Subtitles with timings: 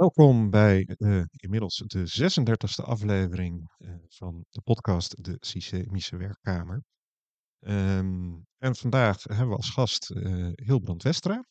[0.00, 0.96] Welkom bij
[1.36, 6.82] inmiddels de 36e aflevering uh, van de podcast De Systemische Werkkamer.
[7.60, 11.44] Um, en vandaag hebben we als gast uh, Hilbrand Westra.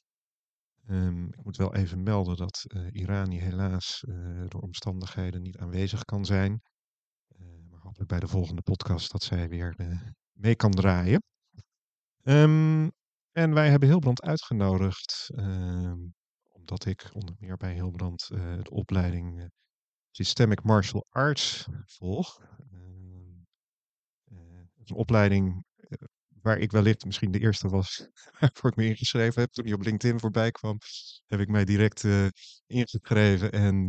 [0.87, 4.03] Um, ik moet wel even melden dat Irani helaas
[4.47, 6.61] door omstandigheden niet aanwezig kan zijn.
[7.69, 9.75] maar hopelijk bij de volgende podcast dat zij weer
[10.31, 11.23] mee kan draaien.
[12.23, 12.91] Um,
[13.31, 15.29] en wij hebben Hilbrand uitgenodigd
[16.69, 19.45] omdat ik onder meer bij Hilbrand uh, de opleiding uh,
[20.11, 22.41] Systemic Martial Arts volg.
[22.71, 24.37] Uh,
[24.85, 25.65] een opleiding
[26.41, 28.07] waar ik wellicht misschien de eerste was
[28.39, 29.51] waarvoor ik me ingeschreven heb.
[29.51, 30.77] Toen die op LinkedIn voorbij kwam,
[31.27, 32.07] heb ik mij direct
[32.65, 33.51] ingeschreven.
[33.51, 33.87] En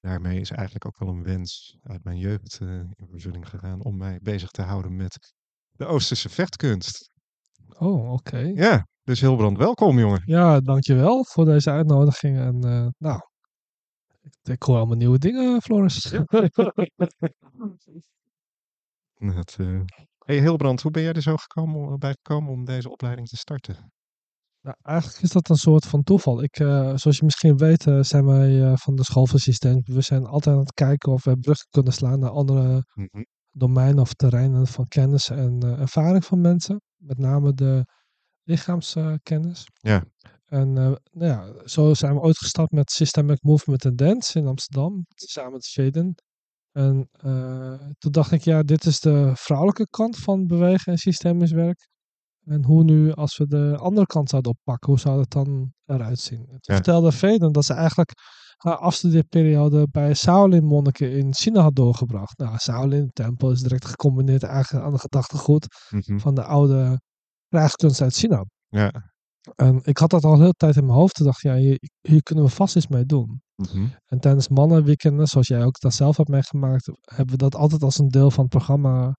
[0.00, 4.18] daarmee is eigenlijk ook wel een wens uit mijn jeugd in vervulling gegaan om mij
[4.22, 5.32] bezig te houden met
[5.70, 7.10] de Oosterse vechtkunst.
[7.68, 8.38] Oh, oké.
[8.38, 10.22] Ja, dus Hilbrand, welkom jongen.
[10.24, 12.38] Ja, dankjewel voor deze uitnodiging.
[12.38, 13.20] En uh, nou,
[14.20, 16.10] ik, ik, hoor allemaal nieuwe dingen, Floris.
[16.10, 16.24] Ja.
[19.34, 19.80] Dat, uh...
[20.18, 23.92] Hey Hilbrand, hoe ben jij er zo gekomen, bij gekomen om deze opleiding te starten?
[24.60, 26.42] Nou, eigenlijk is dat een soort van toeval.
[26.42, 29.38] Ik, uh, zoals je misschien weet, uh, zijn wij van de school van
[29.84, 33.26] We zijn altijd aan het kijken of we bruggen kunnen slaan naar andere mm -hmm.
[33.50, 36.80] domeinen of terreinen van kennis en ervaring van mensen.
[36.96, 37.84] Met name de
[38.42, 39.66] lichaamskennis.
[39.80, 40.04] ja.
[40.52, 44.46] En uh, nou ja, zo zijn we ooit gestart met Systemic Movement and Dance in
[44.46, 46.14] Amsterdam, samen met Shaden.
[46.72, 51.52] En uh, toen dacht ik, ja, dit is de vrouwelijke kant van bewegen en systemisch
[51.52, 51.88] werk.
[52.44, 56.18] En hoe nu, als we de andere kant zouden oppakken, hoe zou het dan eruit
[56.18, 56.46] zien?
[56.46, 56.74] Toen ja.
[56.74, 58.12] vertelde Veden dat ze eigenlijk
[58.56, 62.38] haar afstudeerperiode bij Shaolin-monniken in China had doorgebracht.
[62.38, 66.20] Nou, Shaolin-tempel is direct gecombineerd eigenlijk aan de gedachtegoed mm -hmm.
[66.20, 67.00] van de oude
[67.52, 68.44] krijgskunst uit China.
[68.68, 68.92] Ja.
[69.54, 71.14] En ik had dat al een hele tijd in mijn hoofd.
[71.14, 73.42] Toen dacht ja, hier, hier kunnen we vast iets mee doen.
[73.56, 73.94] Mm -hmm.
[74.06, 77.98] En tijdens mannenweekenden, zoals jij ook dat zelf hebt meegemaakt, hebben we dat altijd als
[77.98, 79.14] een deel van het programma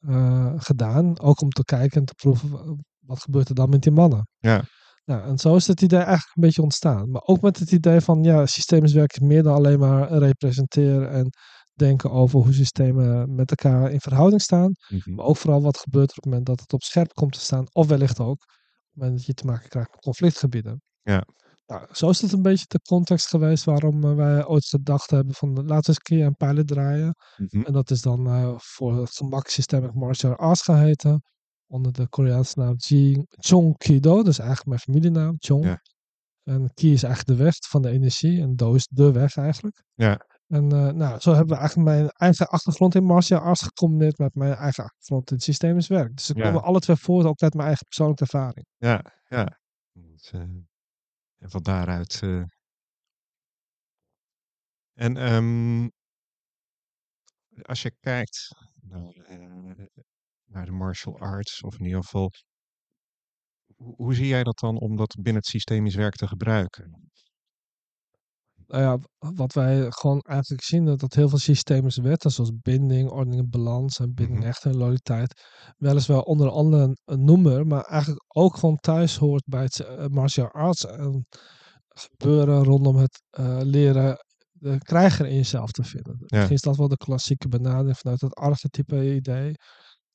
[0.00, 1.20] uh, gedaan.
[1.20, 2.50] Ook om te kijken en te proeven,
[2.98, 4.28] wat gebeurt er dan met die mannen.
[4.38, 4.64] Ja.
[5.04, 7.10] Nou, en zo is het idee eigenlijk een beetje ontstaan.
[7.10, 11.10] Maar ook met het idee van, ja, systemisch werk is meer dan alleen maar representeren
[11.10, 11.30] en
[11.78, 14.72] denken over hoe systemen met elkaar in verhouding staan.
[14.88, 15.14] Mm -hmm.
[15.14, 17.66] Maar ook vooral wat gebeurt op het moment dat het op scherp komt te staan.
[17.72, 18.48] Of wellicht ook op
[18.90, 20.82] het moment dat je te maken krijgt met conflictgebieden.
[21.02, 21.24] Ja.
[21.66, 25.34] Nou, zo is het een beetje de context geweest waarom uh, wij ooit gedacht hebben
[25.34, 27.14] van laten we eens een keer een pilot draaien.
[27.36, 27.64] Mm -hmm.
[27.64, 31.22] En dat is dan uh, voor het gemak Systemic Martial Arts geheten.
[31.66, 34.20] Onder de Koreaanse naam Ji Chong Kido.
[34.20, 35.64] Is eigenlijk mijn familienaam, Chong.
[35.64, 35.80] Ja.
[36.42, 38.40] En Ki is eigenlijk de weg van de energie.
[38.40, 39.82] En Do is de weg eigenlijk.
[39.94, 40.26] Ja.
[40.48, 44.34] En uh, nou, zo hebben we eigenlijk mijn eigen achtergrond in martial arts gecombineerd met
[44.34, 46.16] mijn eigen achtergrond in systemisch werk.
[46.16, 46.42] Dus ik Ja.
[46.42, 48.66] komen alle twee voort, ook uit mijn eigen persoonlijke ervaring.
[48.76, 49.58] Ja, ja.
[49.92, 52.20] Dus, uh, en van daaruit.
[52.24, 52.44] Uh...
[54.92, 55.90] En um,
[57.62, 58.48] als je kijkt
[58.80, 59.14] naar,
[60.44, 62.30] naar de martial arts, of in ieder geval,
[63.76, 67.10] hoe, hoe zie jij dat dan om dat binnen het systemisch werk te gebruiken?
[68.68, 68.98] Nou ja,
[69.34, 73.50] wat wij gewoon eigenlijk zien, dat, dat heel veel systemische wetten, zoals binding, ordening en
[73.50, 74.48] balans en binding, Mhm.
[74.48, 75.42] echt en loyaliteit,
[75.76, 80.06] weliswaar onder andere een, een noemer, maar eigenlijk ook gewoon thuis hoort bij het eh,
[80.06, 81.26] martial arts en
[81.88, 84.16] gebeuren rondom het eh, leren
[84.52, 86.16] de krijger in jezelf te vinden.
[86.18, 89.52] Misschien is dat wel de klassieke benadering vanuit het archetype idee.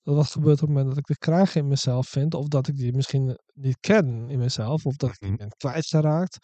[0.01, 2.67] Dat wat gebeurt op het moment dat ik de krijger in mezelf vind, of dat
[2.67, 5.37] ik die misschien niet ken in mezelf, of dat ik die Mhm.
[5.37, 6.37] ben kwijtgeraakt.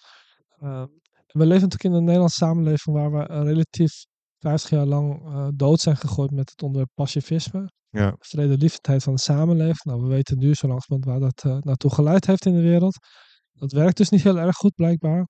[0.63, 0.83] Uh,
[1.31, 4.05] we leven natuurlijk in een Nederlandse samenleving waar we uh, relatief
[4.39, 7.71] 50 jaar lang uh, dood zijn gegooid met het onderwerp pacifisme.
[7.89, 8.15] Ja.
[8.19, 9.83] Vredelievendheid van de samenleving.
[9.83, 12.97] Nou, we weten nu zo langzamerhand waar dat uh, naartoe geleid heeft in de wereld.
[13.51, 15.25] Dat werkt dus niet heel erg goed blijkbaar.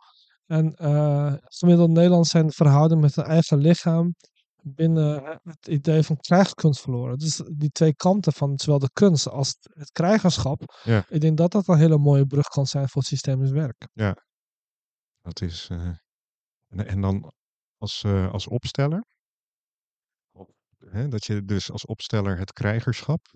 [0.46, 4.16] En uh, gemiddeld Nederland zijn verhoudingen met een eigen lichaam
[4.62, 7.18] binnen het idee van krijgskunst verloren.
[7.18, 10.80] Dus die twee kanten van zowel de kunst als het krijgerschap.
[10.84, 11.06] Ja.
[11.10, 13.88] Ik denk dat dat een hele mooie brug kan zijn voor het systemisch werk.
[13.94, 14.16] Ja,
[15.30, 15.70] dat is.
[15.72, 15.96] Uh,
[16.68, 17.34] en, en, dan
[17.78, 19.06] als, uh, als opsteller.
[20.86, 23.28] Hè, dat je dus als opsteller het krijgerschap.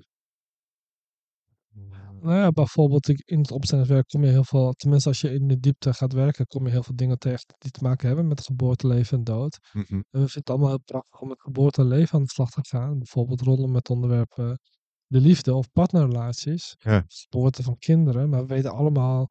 [2.22, 5.60] Nou ja, bijvoorbeeld in het opstellingswerk kom je heel veel, tenminste als je in de
[5.60, 8.88] diepte gaat werken, kom je heel veel dingen tegen die te maken hebben met geboorte,
[8.88, 9.58] leven en dood.
[9.74, 9.98] Mm -hmm.
[9.98, 12.50] En we vinden het allemaal heel prachtig om met geboorte en leven aan de slag
[12.50, 12.98] te gaan.
[12.98, 14.60] Bijvoorbeeld rondom met onderwerpen
[15.08, 17.04] de liefde of partnerrelaties, ja.
[17.08, 18.30] geboorte van kinderen.
[18.30, 19.28] Maar we weten allemaal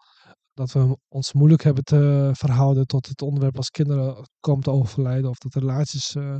[0.54, 5.30] dat we ons moeilijk hebben te verhouden tot het onderwerp als kinderen komen te overlijden
[5.30, 6.38] of dat relaties uh,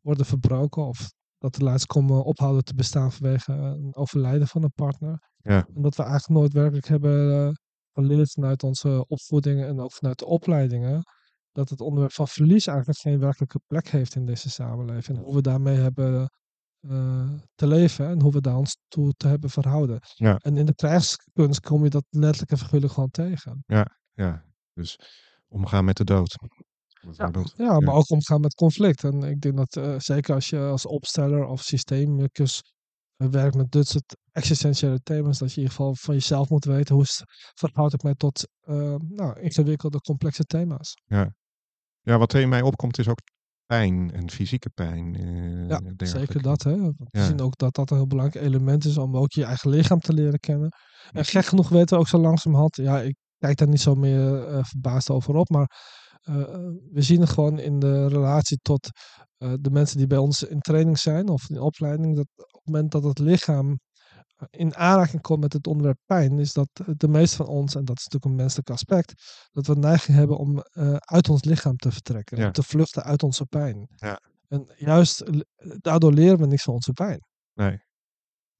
[0.00, 5.30] worden verbroken of dat relaties komen ophouden te bestaan vanwege een overlijden van een partner.
[5.36, 5.66] Ja.
[5.74, 7.52] En dat we eigenlijk nooit werkelijk hebben uh,
[7.92, 11.02] geleerd vanuit onze opvoedingen en ook vanuit de opleidingen.
[11.52, 15.18] dat het onderwerp van verlies eigenlijk geen werkelijke plek heeft in deze samenleving.
[15.18, 16.30] En hoe we daarmee hebben
[16.88, 19.98] eh, te leven en hoe we daar ons toe te hebben verhouden.
[20.14, 20.36] Ja.
[20.36, 23.64] En in de krijgskunst kom je dat letterlijk en figuurlijk gewoon tegen.
[23.66, 24.98] Ja, dus
[25.48, 26.36] omgaan met de dood.
[27.00, 27.54] bijvoorbeeld.
[27.56, 29.04] Ja, maar ook omgaan met conflict.
[29.04, 32.62] En ik denk dat eh, zeker als je als opsteller of systemicus
[33.16, 36.64] eh, werkt met dit soort existentiële thema's, dat je in ieder geval van jezelf moet
[36.64, 37.04] weten hoe
[37.54, 38.48] verhoud ik mij tot
[39.08, 40.94] nou, ingewikkelde, complexe thema's.
[42.00, 43.18] Ja, wat in mij opkomt is ook
[43.66, 45.14] pijn en fysieke pijn.
[45.14, 46.06] eh, Ja, dergelijke.
[46.06, 46.62] zeker dat.
[46.62, 46.76] Hè?
[46.80, 47.24] Want We Ja.
[47.24, 50.12] zien ook dat dat een heel belangrijk element is om ook je eigen lichaam te
[50.12, 50.68] leren kennen.
[51.12, 54.46] En gek genoeg weten we ook zo langzamerhand, ja, ik kijk daar niet zo meer
[54.48, 55.70] eh, verbaasd over op, maar
[56.22, 56.34] eh,
[56.92, 58.88] we zien het gewoon in de relatie tot
[59.60, 62.92] de mensen die bij ons in training zijn of in opleiding, dat op het moment
[62.92, 63.78] dat het lichaam
[64.50, 67.98] in aanraking komt met het onderwerp pijn, is dat de meeste van ons, en dat
[67.98, 69.12] is natuurlijk een menselijk aspect,
[69.52, 72.50] dat we neiging hebben om eh, uit ons lichaam te vertrekken, Ja.
[72.50, 73.88] te vluchten uit onze pijn.
[73.96, 74.20] Ja.
[74.48, 75.40] En juist l-
[75.80, 77.18] daardoor leren we niks van onze pijn.
[77.54, 77.78] Nee.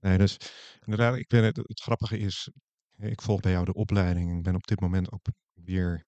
[0.01, 0.37] Nee, dus
[0.81, 2.51] inderdaad, ik ben het, het grappige is,
[2.97, 4.37] ik volg bij jou de opleiding.
[4.37, 5.21] Ik ben op dit moment ook
[5.53, 6.05] weer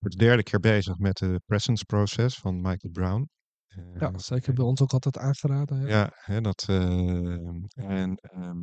[0.00, 3.28] voor de derde keer bezig met de Presence Process van Michael Brown.
[3.68, 5.80] Ja, Eh, zeker bij ons ook altijd aangeraden.
[5.80, 5.86] Ja.
[5.88, 6.86] Ja, hè, dat, eh,
[7.74, 8.58] en ehm,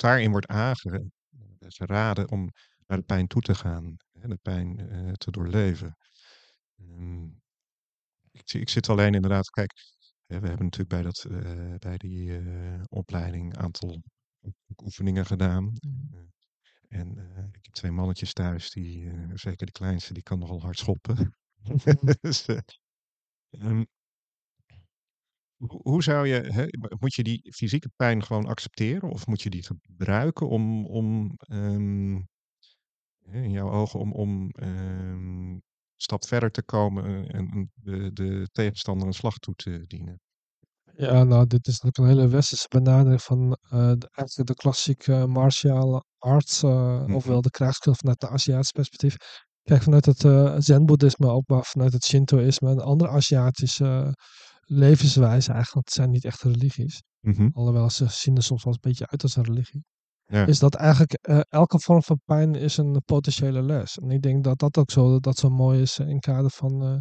[0.00, 2.48] daarin wordt aangeraden om
[2.86, 5.96] naar de pijn toe te gaan, hè, de pijn eh, te doorleven.
[6.78, 7.24] Ehm,
[8.30, 9.72] ik, ik zit alleen inderdaad, kijk,
[10.26, 14.02] we hebben natuurlijk bij, dat, eh, bij die eh, opleiding een aantal
[14.84, 15.64] oefeningen gedaan.
[15.64, 16.24] Mhm.
[16.88, 20.60] En eh, ik heb twee mannetjes thuis, die, eh, zeker de kleinste, die kan nogal
[20.60, 21.34] hard schoppen.
[22.20, 22.58] dus, eh,
[23.50, 23.84] ehm,
[25.66, 26.66] hoe, zou je, hè,
[26.98, 32.14] moet je die fysieke pijn gewoon accepteren of moet je die gebruiken om, om ehm,
[33.20, 35.62] in jouw ogen, om, om ehm, een
[35.96, 40.20] stap verder te komen eh, en de, de tegenstander een slag toe te dienen?
[40.96, 45.26] Ja, nou, dit is natuurlijk een hele westerse benadering van eh, de, eigenlijk de klassieke
[45.26, 47.14] martial arts, eh, Mhm.
[47.14, 49.16] ofwel de krijgskunst vanuit het Aziatisch perspectief.
[49.62, 54.14] Kijk, vanuit het eh Zen-boeddhisme, ook maar vanuit het Shintoïsme en andere Aziatische
[54.70, 58.72] levenswijzen eigenlijk, want het zijn niet echt religies, Mhm, alhoewel ze zien er soms wel
[58.72, 59.84] een beetje uit als een religie.
[60.26, 63.98] Ja, is dat eigenlijk eh, elke vorm van pijn is een potentiële les.
[63.98, 66.50] En ik denk dat dat ook zo, dat zo mooi is eh, in het kader
[66.50, 66.98] van eh,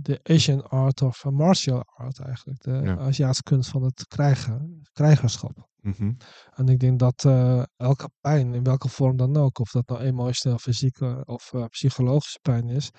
[0.00, 2.60] de Asian art of martial art eigenlijk.
[2.62, 2.96] De Ja.
[2.98, 5.68] Aziatische kunst van het krijgen, krijgerschap.
[5.80, 6.12] mhm,
[6.50, 7.24] En ik denk dat
[7.76, 12.68] elke pijn, in welke vorm dan ook, of dat nou emotioneel, fysieke of psychologische pijn
[12.68, 12.90] is,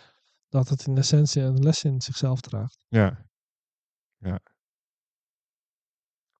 [0.50, 2.86] dat het in essentie een les in zichzelf draagt.
[2.88, 3.25] ja,
[4.25, 4.39] ja.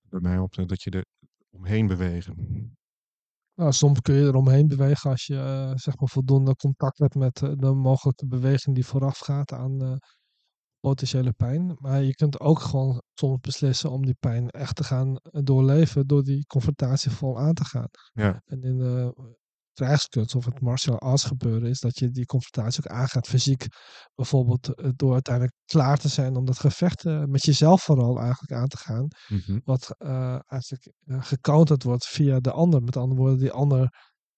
[0.02, 1.06] Bij mij op dat je er
[1.50, 2.36] omheen bewegen.
[3.54, 7.42] Nou, soms kun je eromheen bewegen als je eh, zeg maar voldoende contact hebt met
[7.42, 9.96] eh, de mogelijke beweging die voorafgaat aan eh,
[10.80, 11.76] potentiële pijn.
[11.80, 16.08] Maar je kunt ook gewoon soms beslissen om die pijn echt te gaan eh, doorleven
[16.08, 17.90] door die confrontatie vol aan te gaan.
[18.14, 18.42] Ja.
[18.46, 19.14] En in de
[19.76, 23.66] krijgskunst of het martial arts gebeuren is dat je die confrontatie ook aangaat fysiek.
[24.16, 28.52] Bijvoorbeeld eh, door uiteindelijk klaar te zijn om dat gevecht eh, met jezelf vooral eigenlijk
[28.52, 32.84] aan te gaan Mhm, wat eh, eigenlijk gecounterd wordt via de ander.
[32.84, 33.90] Met andere woorden, die ander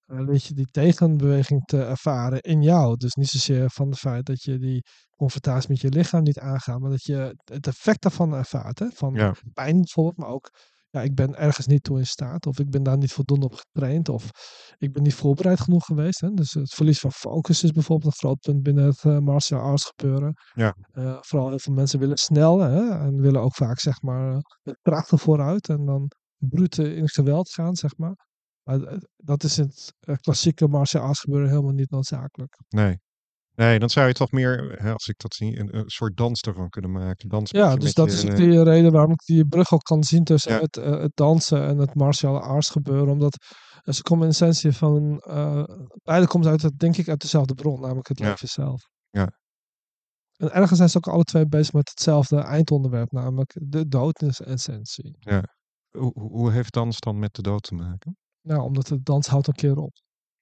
[0.05, 2.97] eh, leert je die tegenbeweging te ervaren in jou.
[2.97, 4.85] Dus niet zozeer van het feit dat je die
[5.15, 8.79] confrontatie met je lichaam niet aangaat, maar dat je het effect daarvan ervaart.
[8.79, 8.89] Hè?
[8.93, 10.49] Van Ja, pijn bijvoorbeeld, maar ook
[10.97, 13.53] ja, ik ben ergens niet toe in staat, of ik ben daar niet voldoende op
[13.53, 14.29] getraind, of
[14.77, 16.19] ik ben niet voorbereid genoeg geweest.
[16.21, 16.29] Hè?
[16.29, 19.91] Dus het verlies van focus is bijvoorbeeld een groot punt binnen het eh, martial arts
[19.95, 20.33] gebeuren.
[20.53, 20.75] Ja.
[20.91, 22.89] Eh, vooral heel veel mensen willen snel hè?
[22.89, 27.13] en willen ook vaak zeg maar eh, met krachten vooruit en dan brute in het
[27.13, 28.25] geweld gaan, zeg maar.
[28.63, 32.57] Maar eh, dat is in het eh, klassieke martial arts gebeuren helemaal niet noodzakelijk.
[32.67, 33.05] nee.
[33.57, 36.41] Nee, dan zou je toch meer, hè, als ik dat zie, een, een soort dans
[36.41, 37.29] ervan kunnen maken.
[37.29, 40.23] Dans Ja, dus dat is eh, die reden waarom ik die brug ook kan zien
[40.23, 40.59] tussen Ja.
[40.59, 43.09] het, eh, het dansen en het martial arts gebeuren.
[43.13, 43.37] Omdat
[43.83, 45.63] eh, ze komen in essentie van, eh,
[46.03, 48.27] beide komen uit, het- denk ik, uit dezelfde bron, namelijk het Ja.
[48.29, 48.81] leven zelf.
[49.09, 49.29] Ja.
[50.35, 54.29] En ergens zijn ze ook alle twee bezig met hetzelfde eindonderwerp, namelijk de dood in
[54.29, 55.17] essentie.
[55.97, 58.17] hoe, hoe- hoe heeft dans dan met de dood te maken?
[58.41, 59.91] Nou, omdat de dans houdt een keer op.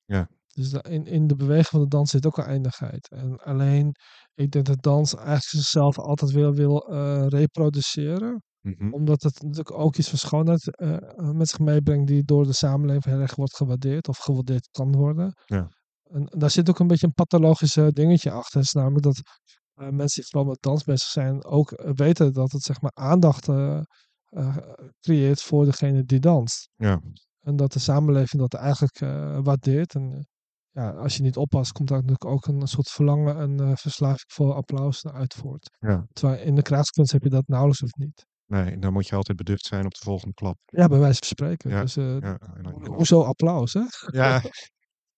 [0.06, 0.30] Ja.
[0.56, 3.10] Dus in, in de beweging van de dans zit ook een eindigheid.
[3.10, 3.96] En alleen,
[4.34, 8.44] ik denk dat dans eigenlijk zichzelf altijd weer wil eh, reproduceren.
[8.62, 12.54] Mhm, Omdat het natuurlijk ook iets van schoonheid eh, met zich meebrengt die door de
[12.54, 15.34] samenleving heel erg wordt gewaardeerd of gewaardeerd kan worden.
[15.46, 15.68] Ja.
[16.04, 18.58] En daar zit ook een beetje een pathologisch dingetje achter.
[18.58, 19.22] Het is namelijk dat
[19.74, 23.50] eh, mensen die vooral met dans bezig zijn ook weten dat het zeg maar aandacht
[25.00, 26.70] creëert voor degene die danst.
[26.76, 27.02] Ja.
[27.40, 29.00] En dat de samenleving dat eigenlijk
[29.44, 29.96] waardeert.
[29.96, 30.28] En
[30.76, 34.24] ja, als je niet oppast, komt daar natuurlijk ook een soort verlangen en eh, verslaving
[34.28, 35.78] voor applaus uit voort.
[35.80, 36.06] Ja.
[36.14, 38.26] Terwijl in de krijgskunst heb je dat nauwelijks of niet.
[38.46, 40.58] Nee, dan moet je altijd beducht zijn op de volgende klap.
[40.66, 41.70] Ja, bij wijze van spreken.
[41.70, 42.40] Ja, Dus, eh, Ja,
[42.86, 43.82] Hoezo applaus, hè?
[44.12, 44.42] ja,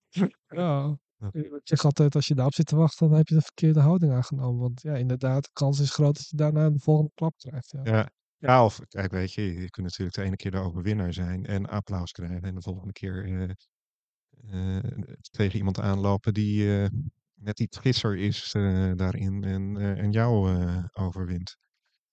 [0.47, 0.97] Ja.
[1.31, 4.13] Ik zeg altijd, als je daarop zit te wachten, dan heb je de verkeerde houding
[4.13, 4.61] aangenomen.
[4.61, 7.71] Want ja, inderdaad, de kans is groot dat je daarna de volgende klap krijgt.
[7.71, 7.81] Ja.
[7.83, 8.09] ja.
[8.37, 11.65] ja, of kijk, weet je, je kunt natuurlijk de ene keer de overwinnaar zijn en
[11.65, 12.41] applaus krijgen.
[12.41, 13.49] En de volgende keer eh,
[15.31, 16.89] tegen iemand aanlopen die eh,
[17.35, 21.57] net iets frisser is eh, daarin en, eh, en jou eh, overwint.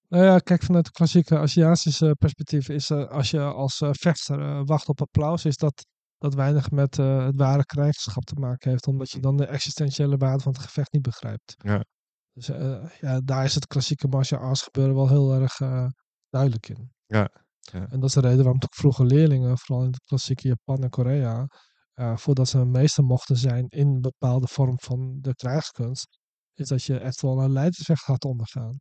[0.09, 4.40] Nou ja, kijk, vanuit het klassieke Aziatische perspectief is eh, als je als eh, vechter
[4.40, 5.87] eh, wacht op applaus, is dat,
[6.19, 10.16] dat weinig met eh, het ware krijgerschap te maken heeft, omdat je dan de existentiële
[10.16, 11.54] waarde van het gevecht niet begrijpt.
[11.57, 11.85] Ja.
[12.33, 15.87] Dus eh, ja, daar is het klassieke martial arts gebeuren wel heel erg eh,
[16.28, 16.93] duidelijk in.
[17.07, 17.87] Ja, ja.
[17.88, 20.90] En dat is de reden waarom toch vroeger leerlingen, vooral in het klassieke Japan en
[20.90, 21.47] Korea,
[21.95, 26.07] eh, voordat ze een meester mochten zijn in een bepaalde vorm van de krijgskunst,
[26.55, 28.79] is dat je echt wel een leidersweg gaat ondergaan.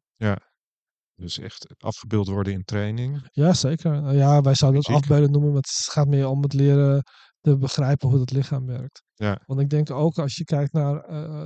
[1.15, 3.27] Dus echt afgebeeld worden in training.
[3.31, 4.01] Ja, zeker.
[4.01, 7.03] Nou ja, wij zouden het afbeelden noemen, maar het gaat meer om het leren
[7.39, 9.03] te begrijpen hoe het lichaam werkt.
[9.13, 9.41] Ja.
[9.45, 11.45] Want ik denk ook als je kijkt naar eh,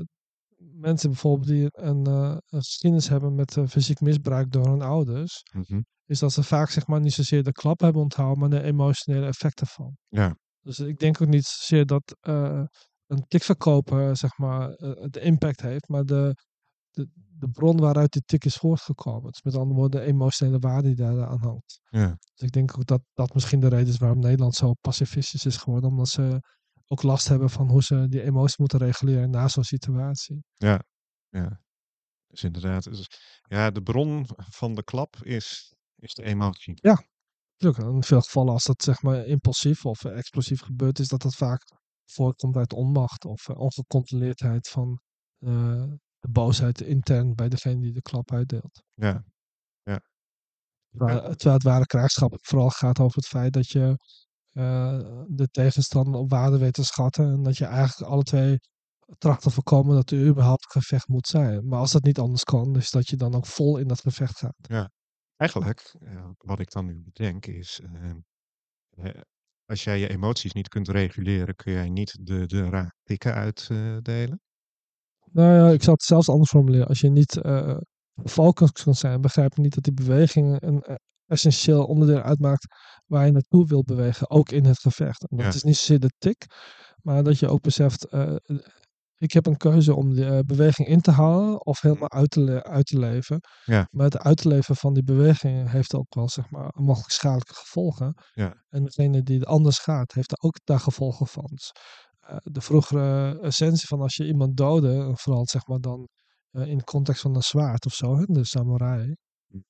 [0.57, 5.81] mensen bijvoorbeeld die een, eh, een geschiedenis hebben met fysiek misbruik door hun ouders, Mhm.
[6.05, 9.25] is dat ze vaak zeg maar niet zozeer de klap hebben onthouden, maar de emotionele
[9.25, 9.97] effecten van.
[10.07, 10.35] Ja.
[10.67, 12.63] Dus ik denk ook niet zozeer dat eh,
[13.05, 16.35] een tikverkoper zeg maar eh, de impact heeft, maar de,
[16.91, 19.31] de, de bron waaruit die tik is voortgekomen.
[19.31, 21.79] Dus met andere woorden, de emotionele waarde die daar aan hangt.
[21.89, 22.07] Ja.
[22.07, 25.57] Dus ik denk ook dat dat misschien de reden is waarom Nederland zo pacifistisch is
[25.57, 25.89] geworden.
[25.89, 26.39] Omdat ze
[26.87, 30.43] ook last hebben van hoe ze die emotie moeten reguleren na zo'n situatie.
[30.53, 30.83] Ja,
[31.29, 31.61] ja.
[32.27, 33.07] Dus inderdaad, dus,
[33.41, 36.77] ja, de bron van de klap is, is de emotie.
[37.57, 41.21] Tuurlijk, in veel gevallen als dat zeg maar impulsief of eh, explosief gebeurt, is dat
[41.21, 41.61] dat vaak
[42.05, 44.99] voortkomt uit onmacht of eh, ongecontroleerdheid van
[45.37, 45.83] eh,
[46.19, 48.83] de boosheid intern bij degene die de klap uitdeelt.
[48.93, 49.23] Ja,
[50.89, 53.97] Terwijl, terwijl het ware krijgschap vooral gaat over het feit dat je
[55.27, 57.31] de tegenstander op waarde weet te schatten.
[57.31, 58.59] En dat je eigenlijk alle twee
[59.17, 61.67] tracht te voorkomen dat er überhaupt gevecht moet zijn.
[61.67, 64.37] Maar als dat niet anders kan, is dat je dan ook vol in dat gevecht
[64.37, 64.65] gaat.
[65.37, 68.11] Eigenlijk, eh, wat ik dan nu bedenk is, eh,
[68.89, 69.21] eh,
[69.65, 74.41] als jij je emoties niet kunt reguleren, kun jij niet de, de raak tikken uitdelen.
[75.31, 76.87] Nou ja, ik zou het zelfs anders formuleren.
[76.87, 77.77] Als je niet eh
[78.23, 82.65] gefocust kan zijn, begrijp je niet dat die beweging een eh, essentieel onderdeel uitmaakt
[83.05, 85.29] waar je naartoe wilt bewegen, ook in het gevecht.
[85.29, 85.53] En dat Ja.
[85.53, 86.45] is niet zozeer de tik,
[87.01, 88.35] maar dat je ook beseft, eh,
[89.17, 92.63] ik heb een keuze om die eh, beweging in te halen of helemaal uit te,
[92.63, 93.39] uit te leven.
[93.65, 93.87] Ja.
[93.91, 98.13] Maar het uitleven van die beweging heeft ook wel, zeg maar, mogelijk schadelijke gevolgen.
[98.31, 98.63] Ja.
[98.69, 101.45] En degene die het anders gaat, heeft er ook daar gevolgen van.
[101.45, 101.71] Dus,
[102.19, 106.07] eh, de vroegere essentie van als je iemand doodde, vooral zeg maar dan
[106.51, 109.15] eh, in de context van een zwaard of zo, hè, de samurai,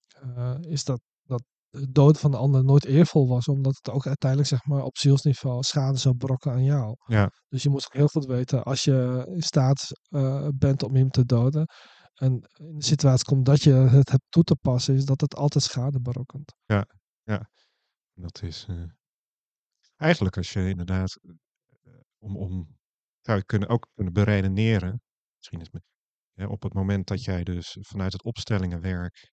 [0.08, 4.08] eh, is dat, dat het doden van de ander nooit eervol was, omdat het ook
[4.08, 6.96] uiteindelijk zeg maar op zielsniveau schade zou brokken aan jou.
[7.06, 7.32] Ja.
[7.48, 11.14] Dus je moet ook heel goed weten, als je in staat eh, bent om iemand
[11.14, 11.66] te doden,
[12.14, 15.36] en in de situatie komt dat je het hebt toe te passen, is dat het
[15.36, 16.54] altijd schade berokkent.
[18.14, 18.84] Dat is eh,
[19.96, 21.20] eigenlijk als je inderdaad
[21.84, 22.78] eh, om, om
[23.22, 25.02] zou je kunnen ook kunnen beredeneren,
[25.36, 25.84] misschien is het,
[26.34, 29.32] hè, op het moment dat jij dus vanuit het opstellingenwerk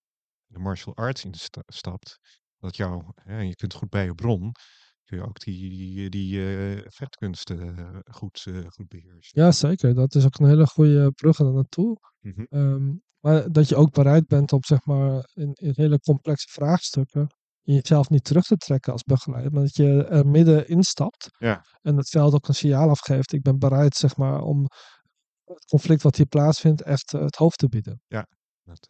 [0.54, 2.18] de martial arts instapt,
[2.58, 4.52] dat jou, hè, en je kunt goed bij je bron,
[5.04, 9.42] kun je ook die, die, die eh, vechtkunsten eh, goed, eh, goed beheersen.
[9.42, 9.94] Ja, zeker.
[9.94, 11.96] Dat is ook een hele goede brug er naartoe.
[12.20, 12.44] Mhm.
[12.48, 17.26] Ehm, maar dat je ook bereid bent om zeg maar in, in hele complexe vraagstukken
[17.60, 21.64] jezelf niet terug te trekken als begeleider, maar dat je er midden instapt Ja.
[21.82, 23.32] en het veld ook een signaal afgeeft.
[23.32, 24.68] Ik ben bereid zeg maar om
[25.44, 28.02] het conflict wat hier plaatsvindt echt het hoofd te bieden.
[28.64, 28.88] Dat,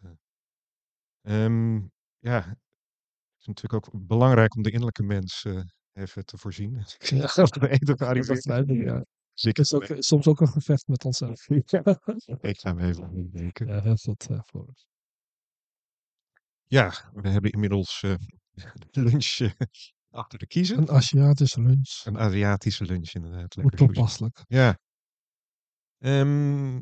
[1.25, 1.75] eh, ehm,
[2.19, 5.61] ja, het is natuurlijk ook belangrijk om de innerlijke mens eh,
[5.93, 6.71] even te voorzien.
[6.71, 6.83] Ja,
[7.69, 9.03] Even dat ik, ja.
[9.35, 11.47] Ik, Het is ook, soms ook een gevecht met onszelf.
[12.41, 13.67] ik ga hem even denken.
[13.67, 14.87] Ja, heel goed eh, voor ons.
[16.63, 18.15] Ja, we hebben inmiddels eh,
[18.91, 19.51] de lunch eh,
[20.09, 20.77] achter de kiezen.
[20.77, 22.01] Een Aziatische lunch.
[22.05, 23.55] Een Aziatische lunch inderdaad.
[23.55, 24.43] Lekker toepasselijk.
[24.47, 24.79] Ja.
[25.97, 26.81] Ehm,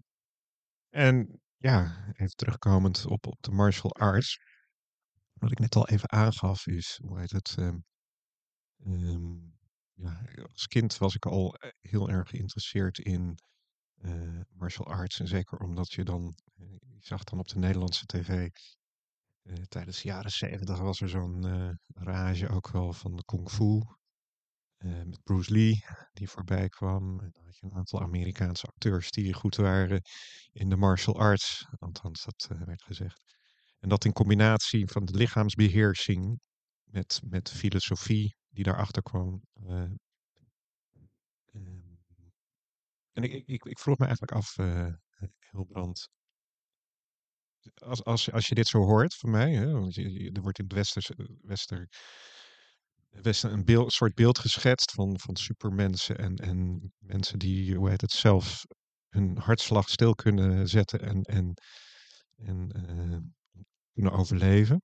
[0.89, 4.39] en ja, even terugkomend op, op de martial arts.
[5.33, 7.55] Wat ik net al even aangaf is, hoe heet het?
[7.57, 7.77] ehm,
[8.83, 9.35] ehm,
[9.93, 13.37] ja, als kind was ik al eh, heel erg geïnteresseerd in
[13.95, 15.19] eh, martial arts.
[15.19, 18.49] En zeker omdat je dan, eh, je zag dan op de Nederlandse tv,
[19.67, 21.45] tijdens de jaren zeventig was er zo'n
[21.93, 23.81] rage ook wel van de kung fu.
[24.83, 27.19] Eh, met Bruce Lee die voorbij kwam.
[27.19, 30.01] En dan had je een aantal Amerikaanse acteurs die goed waren
[30.51, 31.65] in de martial arts.
[31.79, 33.21] Althans, dat eh, werd gezegd.
[33.79, 36.39] En dat in combinatie van de lichaamsbeheersing
[36.83, 39.41] met, met filosofie die daarachter kwam.
[39.53, 39.81] eh,
[41.53, 41.91] ehm,
[43.11, 44.55] en ik, ik, ik, vroeg me eigenlijk af,
[45.51, 46.09] Hilbrand,
[47.75, 50.73] als, als, als je dit zo hoort van mij, hè, want er wordt in het
[50.73, 51.11] westers,
[51.41, 51.89] wester,
[53.21, 58.01] westen een beeld, soort beeld geschetst van, van supermensen en, en mensen die, hoe heet
[58.01, 58.65] het, zelf
[59.09, 61.53] hun hartslag stil kunnen zetten en, en,
[62.37, 63.17] en eh,
[63.93, 64.81] kunnen overleven.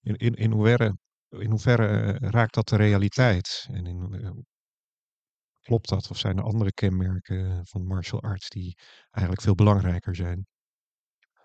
[0.00, 0.96] In, in, in hoeverre,
[1.28, 3.66] in hoeverre eh, raakt dat de realiteit?
[3.70, 4.30] En in, eh,
[5.60, 6.10] klopt dat?
[6.10, 8.78] Of zijn er andere kenmerken van martial arts die
[9.10, 10.46] eigenlijk veel belangrijker zijn?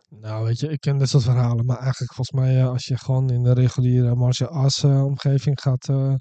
[0.10, 2.98] Nou, weet je, ik ken dit soort verhalen, maar eigenlijk volgens mij, eh, als je
[2.98, 6.14] gewoon in de reguliere martial arts eh, omgeving gaat eh,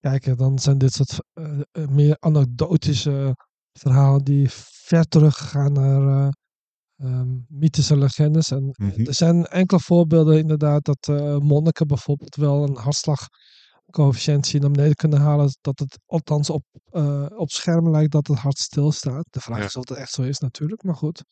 [0.00, 3.36] kijken, dan zijn dit soort eh, eh, meer anekdotische
[3.72, 6.28] verhalen die ver teruggaan naar eh,
[6.96, 8.50] ehm, mythes en legendes.
[8.50, 9.04] En Mhm.
[9.06, 15.20] er zijn enkele voorbeelden inderdaad dat eh, monniken bijvoorbeeld wel een hartslagcoëfficiëntie naar beneden kunnen
[15.20, 19.26] halen, dat het althans op, eh, op scherm lijkt dat het hart stilstaat.
[19.30, 19.64] De vraag Ja.
[19.64, 21.22] is of het echt zo is natuurlijk, maar goed.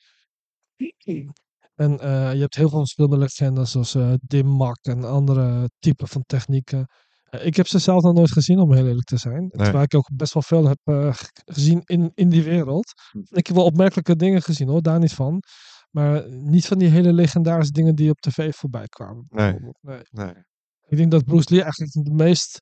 [1.75, 6.23] En eh, je hebt heel veel verschillende legendes, zoals eh Dim-Mak en andere typen van
[6.27, 6.87] technieken.
[7.25, 9.49] Eh, ik heb ze zelf nog nooit gezien, om heel eerlijk te zijn.
[9.49, 11.13] Terwijl ik ook best wel veel heb
[11.45, 12.93] gezien in, in die wereld.
[13.11, 13.19] Hm.
[13.37, 15.43] Ik heb wel opmerkelijke dingen gezien hoor, daar niet van.
[15.91, 19.27] Maar niet van die hele legendarische dingen die op tv voorbij kwamen.
[19.29, 19.57] Nee.
[19.81, 20.03] Nee.
[20.11, 20.35] Nee.
[20.87, 22.61] Ik denk dat Bruce Lee eigenlijk het meest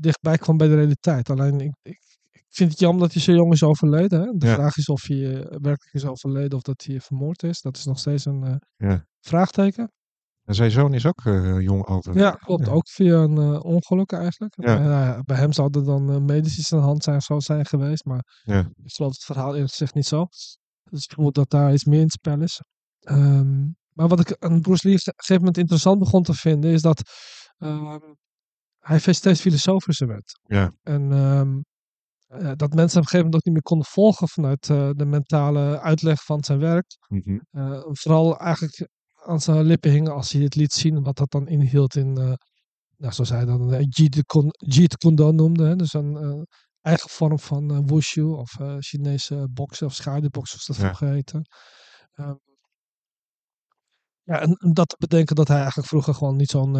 [0.00, 1.30] dichtbij kwam bij de realiteit.
[1.30, 2.11] Alleen ik, ik,
[2.52, 4.20] ik vind het jammer dat hij zo jong is overleden.
[4.20, 4.32] Hè?
[4.36, 4.54] De Ja.
[4.54, 7.60] vraag is of hij eh, werkelijk is overleden of dat hij vermoord is.
[7.60, 9.06] Dat is nog steeds een eh, Ja.
[9.20, 9.92] vraagteken.
[10.44, 12.26] En zijn zoon is ook eh, jong overleden.
[12.26, 12.68] Ja, klopt.
[12.68, 14.56] Ook via een ongeluk eigenlijk.
[15.26, 18.04] Bij hem zou er dan medisch iets aan de hand zijn, zou zijn geweest.
[18.04, 18.24] Maar
[18.82, 20.26] ik geloof het verhaal eerlijk gezegd niet zo.
[20.90, 22.60] Dus ik vermoed dat daar iets meer in het spel is.
[23.00, 23.60] Ehm,
[23.92, 26.82] maar wat ik aan Bruce Lee op een gegeven moment interessant begon te vinden, is
[26.82, 27.02] dat
[27.56, 27.98] ehm,
[28.78, 30.38] hij steeds filosofischer werd.
[30.42, 30.72] Ja.
[30.82, 31.60] En ehm,
[32.32, 35.04] eh, dat mensen op een gegeven moment ook niet meer konden volgen vanuit eh, de
[35.04, 36.96] mentale uitleg van zijn werk.
[37.08, 37.38] Mhm.
[37.50, 38.88] Eh, vooral eigenlijk
[39.24, 42.12] aan zijn lippen hingen als hij het liet zien, wat dat dan inhield in,
[42.96, 43.86] nou, zoals hij dan
[44.56, 45.64] Jeet Kune noemde.
[45.64, 45.76] Hè?
[45.76, 46.46] Dus een
[46.80, 50.94] eigen vorm van wushu of Chinese boksen of schaduwboksen, zoals dat Ja.
[50.94, 51.44] vroeger heette.
[52.12, 52.34] Ehm,
[54.22, 56.72] ja, en, en dat te bedenken dat hij eigenlijk vroeger gewoon niet zo'n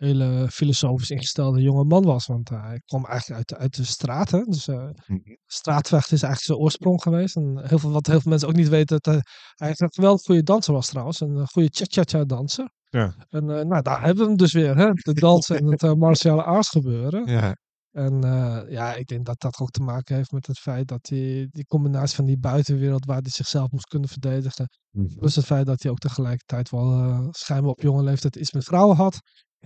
[0.00, 2.26] hele filosofisch ingestelde jonge man was.
[2.26, 4.30] Want eh, hij kwam eigenlijk uit, de- uit de straat.
[4.30, 4.40] Hè?
[4.42, 5.18] Dus eh, Mhm.
[5.46, 7.36] straatvecht is eigenlijk zijn oorsprong geweest.
[7.36, 9.22] En heel veel, wat heel veel mensen ook niet weten, dat hij,
[9.54, 11.20] hij een geweldig goede danser was trouwens.
[11.20, 12.70] Een eh, goede cha-cha-cha danser.
[12.88, 13.14] Ja.
[13.28, 14.76] En nou, daar hebben we hem dus weer.
[14.76, 14.90] Hè?
[14.92, 17.26] De dansen en het uh, martiale arts gebeuren.
[17.26, 17.56] Ja.
[17.90, 21.02] En uh, ja, ik denk dat dat ook te maken heeft met het feit dat
[21.04, 24.68] die, die combinatie van die buitenwereld waar hij zichzelf moest kunnen verdedigen.
[24.90, 25.14] Mhm.
[25.18, 28.96] Plus het feit dat hij ook tegelijkertijd wel schijnbaar op jonge leeftijd iets met vrouwen
[28.96, 29.18] had.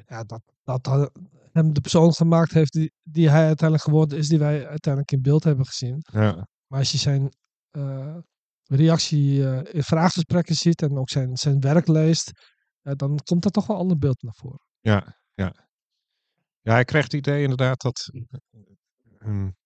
[0.07, 1.13] Ja, dat, dat, dat
[1.53, 5.23] hem de persoon gemaakt heeft die, die hij uiteindelijk geworden is, die wij uiteindelijk in
[5.23, 5.99] beeld hebben gezien.
[6.13, 6.49] Ja.
[6.67, 7.33] Maar als je zijn
[7.73, 8.17] uh,
[8.65, 12.31] reactie uh, in vraaggesprekken ziet en ook zijn, zijn werk leest,
[12.83, 14.67] uh, dan komt er toch wel een ander beeld naar voren.
[14.81, 15.69] Ja, ja.
[16.61, 18.11] Ja, ik kreeg het idee inderdaad dat
[19.19, 19.57] um,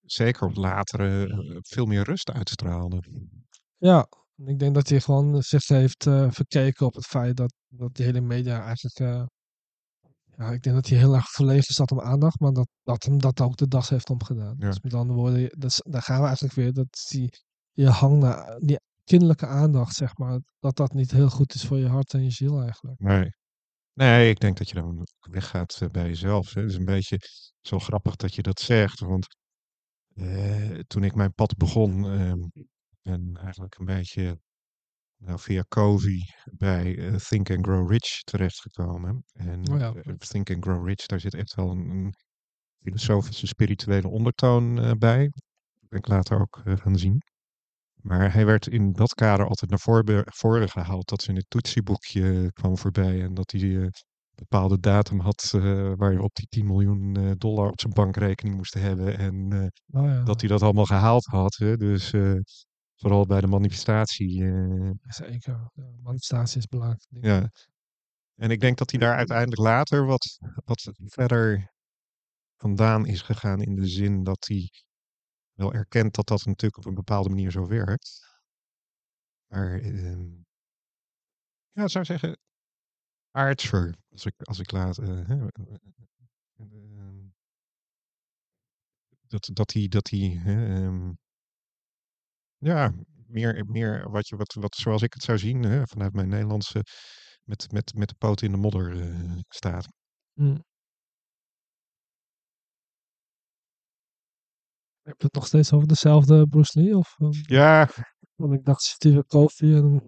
[0.00, 3.02] zeker op latere veel meer rust uitstraalde.
[3.76, 8.02] Ja, ik denk dat hij gewoon zich heeft verkeken op het feit dat, dat de
[8.02, 8.98] hele media eigenlijk.
[8.98, 9.26] Uh,
[10.36, 13.18] ja, ik denk dat hij heel erg verlegen zat om aandacht, maar dat, dat hem
[13.18, 14.54] dat ook de das heeft omgedaan.
[14.58, 14.66] Ja.
[14.66, 16.72] Dus met andere woorden, dat, daar gaan we eigenlijk weer.
[16.72, 17.30] Dat die,
[17.72, 21.76] je hang naar die kinderlijke aandacht, zeg maar, dat dat niet heel goed is voor
[21.76, 23.00] je hart en je ziel eigenlijk.
[23.00, 23.30] Nee.
[23.92, 26.54] Nee, ik denk dat je dan weggaat uh, bij jezelf.
[26.54, 27.18] Het is een beetje
[27.60, 29.26] zo grappig dat je dat zegt, want
[30.14, 32.30] uh, toen ik mijn pad begon, uh,
[33.02, 34.40] en eigenlijk een beetje
[35.18, 39.24] nou, via Covey bij uh, Think and Grow Rich terechtgekomen.
[39.32, 39.94] En oh ja.
[39.94, 42.14] uh, Think and Grow Rich, daar zit echt wel een, een
[42.78, 45.22] filosofische, spirituele ondertoon uh, bij.
[45.80, 47.22] Dat ben ik later ook gaan zien.
[47.94, 51.08] Maar hij werd in dat kader altijd naar voren, voren gehaald.
[51.08, 53.22] Dat ze in het toetsieboekje kwam voorbij.
[53.22, 53.92] En dat hij een
[54.34, 55.50] bepaalde datum had
[55.96, 59.18] waarop hij 10 miljoen dollar op zijn bankrekening moest hebben.
[59.18, 59.52] En
[59.90, 60.22] oh ja.
[60.22, 61.56] dat hij dat allemaal gehaald had.
[61.56, 61.76] Hè?
[61.76, 62.12] Dus
[62.98, 64.44] vooral bij de manifestatie.
[64.44, 67.06] eh, Zeker, ja, manifestatie is belangrijk.
[67.10, 67.50] Ja.
[68.34, 71.72] En ik denk dat hij daar uiteindelijk later wat, wat verder
[72.56, 73.62] vandaan is gegaan.
[73.62, 74.70] In de zin dat hij
[75.52, 78.36] wel erkent dat dat natuurlijk op een bepaalde manier zo werkt.
[79.46, 80.36] Maar uh,
[81.70, 82.38] ja, ik zou zeggen
[83.30, 83.94] aardser.
[84.10, 84.98] Als ik, als ik laat.
[84.98, 85.48] Uh, ehm,
[89.26, 91.12] dat, dat die, dat hè, ehm,
[92.58, 92.92] ja,
[93.26, 96.84] meer, meer wat, je, wat, wat zoals ik het zou zien hè, vanuit mijn Nederlandse,
[97.42, 99.86] met, met, met de poot in de modder eh, staat.
[100.32, 100.56] Hm.
[105.02, 106.96] Heb je het nog steeds over dezelfde Bruce Lee?
[106.96, 107.88] Of, ehm, Ja,
[108.34, 110.02] want ik dacht Steve Kofi en...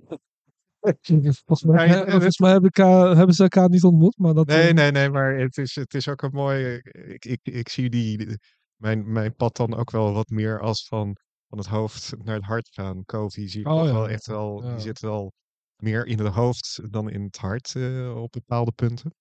[1.44, 4.34] volgens mij, Ja, eh, ja, volgens mij hebben, elkaar, hebben ze elkaar niet ontmoet, maar
[4.34, 4.46] dat...
[4.46, 6.80] Nee, eh, nee, nee, maar het is, het is ook een mooi.
[6.92, 8.38] Ik, ik, ik zie die-
[8.76, 11.16] mijn, mijn pad dan ook wel wat meer als van,
[11.50, 13.04] van het hoofd naar het hart gaan.
[13.04, 14.62] Kofi zie ik Oh ja, wel echt wel.
[14.64, 14.70] ja.
[14.70, 15.32] Die zit wel
[15.76, 19.14] meer in het hoofd dan in het hart eh, op bepaalde punten.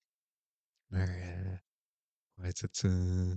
[0.85, 1.57] Maar eh,
[2.33, 2.81] hoe heet het?
[2.83, 3.31] eh,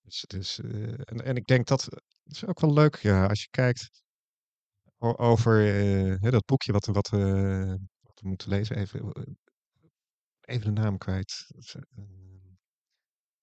[0.00, 3.48] dus, dus, en, en ik denk dat het is ook wel leuk, ja, als je
[3.50, 4.02] kijkt
[4.98, 5.54] over
[6.20, 8.76] hè, dat boekje wat, wat, wat we moeten lezen.
[8.76, 9.12] Even,
[10.40, 11.46] even de naam kwijt.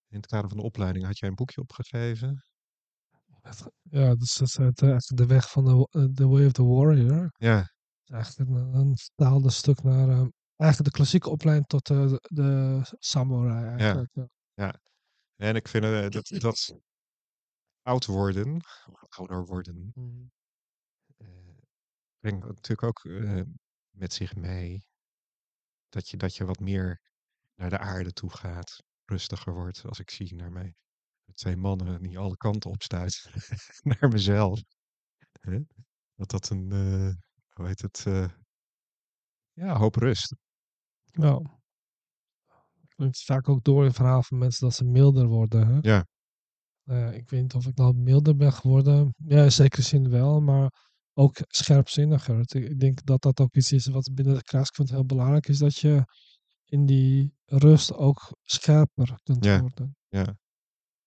[0.08, 2.44] In het kader van de opleiding had jij een boekje opgegeven.
[3.82, 6.52] Ja, dat is, dat is het, eh, de weg van de, eh, the Way of
[6.52, 7.34] the Warrior.
[7.38, 7.72] Ja,
[8.06, 10.10] eigenlijk een, een vertaalde stuk naar...
[10.10, 10.26] eh,
[10.56, 14.16] eigenlijk de klassieke opleiding tot eh, de, de samurai eigenlijk.
[14.54, 14.80] Ja.
[15.36, 16.76] en ik vind eh, dat, dat
[17.82, 18.62] oud worden,
[19.10, 20.26] ouder worden, Mhm.
[21.18, 21.28] eh,
[22.20, 23.42] brengt natuurlijk ook eh,
[23.90, 24.86] met zich mee
[25.90, 27.02] dat je, dat je wat meer
[27.56, 29.86] naar de aarde toe gaat, rustiger wordt.
[29.86, 30.76] Als ik zie naar mij
[31.34, 33.32] twee mannen die alle kanten opstuiten
[34.00, 34.62] naar mezelf.
[35.42, 35.60] Hè?
[36.16, 37.14] Dat dat een, eh,
[37.50, 38.30] hoe heet het, eh,
[39.52, 40.36] ja, hoop rust.
[41.04, 41.42] Ja.
[42.96, 45.68] Het vaak ook door in verhaal van mensen dat ze milder worden.
[45.68, 45.78] Hè?
[45.82, 46.06] Ja,
[46.84, 49.14] Eh, ik weet niet of ik nou milder ben geworden.
[49.18, 50.72] Ja, in zekere zin wel, maar
[51.14, 52.56] ook scherpzinniger.
[52.56, 55.58] Ik denk dat dat ook iets is wat binnen de kruispunt heel belangrijk is.
[55.58, 56.06] Dat je
[56.66, 59.60] in die rust ook scherper kunt Ja.
[59.60, 59.96] worden.
[60.08, 60.38] ja,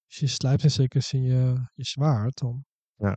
[0.06, 2.64] Als je slijpt in zekere zin je, je zwaard, dan
[2.96, 3.16] ja,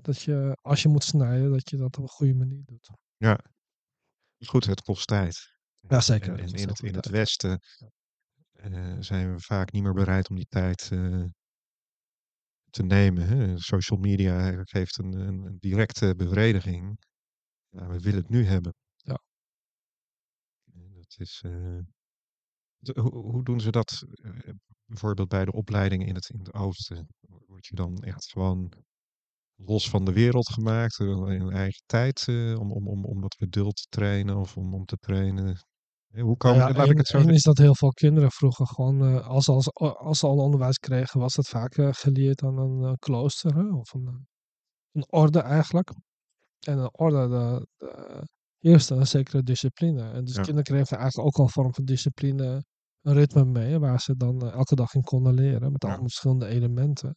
[0.00, 2.90] dat je, als je moet snijden, dat je dat op een goede manier doet.
[3.16, 3.40] ja.
[4.46, 5.56] Goed, het kost tijd.
[5.80, 6.38] Ja, zeker.
[6.38, 7.08] En, in het, in het.
[7.08, 7.60] Westen
[8.52, 11.24] eh, zijn we vaak niet meer bereid om die tijd eh,
[12.70, 13.28] te nemen.
[13.28, 13.58] Hè?
[13.58, 16.98] Social media geeft een, een, directe bevrediging.
[17.68, 18.74] Ja, we willen het nu hebben.
[18.96, 19.22] Ja.
[20.72, 21.78] Dat is, eh,
[22.76, 24.06] de- hoe, hoe doen ze dat
[24.88, 27.06] bijvoorbeeld bij de opleidingen in het, in het oosten?
[27.46, 28.72] Word je dan echt gewoon
[29.54, 33.34] los van de wereld gemaakt, eh, in eigen tijd, eh, om, om, om, om dat
[33.34, 35.56] geduld te trainen of om, om te trainen?
[36.08, 38.66] Eh, Hoe kan, Nou ja, laat ik het zo is dat heel veel kinderen vroeger
[38.66, 42.96] gewoon, als, ze als, als ze al onderwijs kregen, was dat vaak geleerd aan een
[42.98, 44.26] klooster hè, of een,
[44.92, 45.90] een orde eigenlijk.
[46.66, 48.24] En een orde de, de
[48.58, 50.10] eerste een zekere discipline.
[50.10, 50.42] En dus Ja.
[50.42, 52.64] kinderen kregen eigenlijk ook al een vorm van discipline,
[53.08, 55.88] een ritme mee, waar ze dan eh, elke dag in konden leren met Ja.
[55.88, 57.16] allemaal verschillende elementen.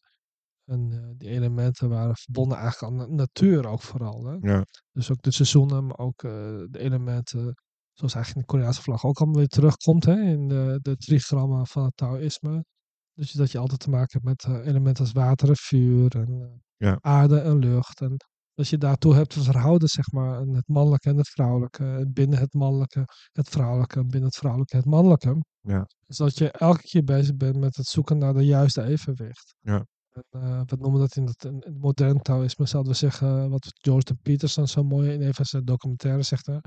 [0.66, 4.26] En eh, die elementen waren verbonden eigenlijk aan de natuur ook vooral.
[4.26, 4.38] Hè?
[4.42, 6.32] Ja, Dus ook de seizoenen, maar ook eh,
[6.70, 7.54] de elementen,
[7.94, 11.68] zoals eigenlijk in de Koreaanse vlag ook allemaal weer terugkomt hè, in de, de trigrammen
[11.68, 12.66] van het Taoïsme.
[13.14, 16.98] Dus dat je altijd te maken hebt met elementen als water en vuur en Ja.
[17.02, 18.02] aarde en lucht.
[18.02, 18.18] En
[18.62, 21.84] dat je daartoe hebt te verhouden, zeg maar, het mannelijke en het vrouwelijke.
[21.84, 25.44] En binnen het mannelijke het vrouwelijke en binnen het vrouwelijke het mannelijke.
[25.62, 25.88] Ja.
[26.06, 29.56] Dus dat je elke keer bezig bent met het zoeken naar de juiste evenwicht.
[29.60, 29.86] Ja.
[30.10, 33.68] En, eh, we noemen dat in het, in het modern Taoïsme, zouden we zeggen, wat
[33.74, 36.58] Jordan Peterson zo mooi in een van zijn documentaire zegt, hè,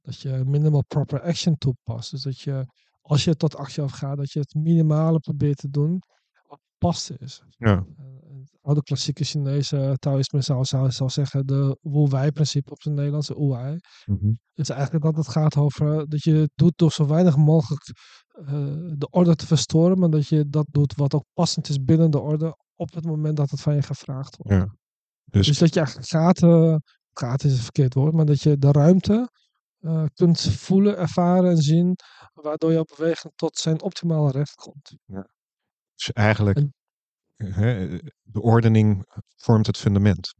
[0.00, 2.10] dat je minimal proper action toepast.
[2.10, 2.66] Dus dat je,
[3.00, 6.02] als je tot actie afgaat, dat je het minimale probeert te doen
[6.46, 7.42] wat past is.
[7.56, 8.04] ja, Eh,
[8.62, 13.78] oude klassieke Chinese Taoïsme zou, zou, zou zeggen de Wu-Wei-principe op zijn Nederlands, de Wu-Wei.
[14.04, 17.36] mhm, Dus eigenlijk dat het gaat over eh, dat je het doet door zo weinig
[17.36, 17.82] mogelijk
[18.28, 18.46] eh,
[18.96, 22.20] de orde te verstoren, maar dat je dat doet wat ook passend is binnen de
[22.20, 24.52] orde op het moment dat het van je gevraagd wordt.
[24.62, 24.74] ja.
[25.24, 26.82] Dus, Dus dat je eigenlijk gaten,
[27.12, 29.30] gaten is een verkeerd woord, maar dat je de ruimte
[30.14, 31.96] kunt voelen, ervaren en zien,
[32.32, 34.96] waardoor jouw beweging tot zijn optimale recht komt.
[35.94, 36.74] dus eigenlijk, En-
[37.36, 39.04] de ordening
[39.36, 40.34] vormt het fundament.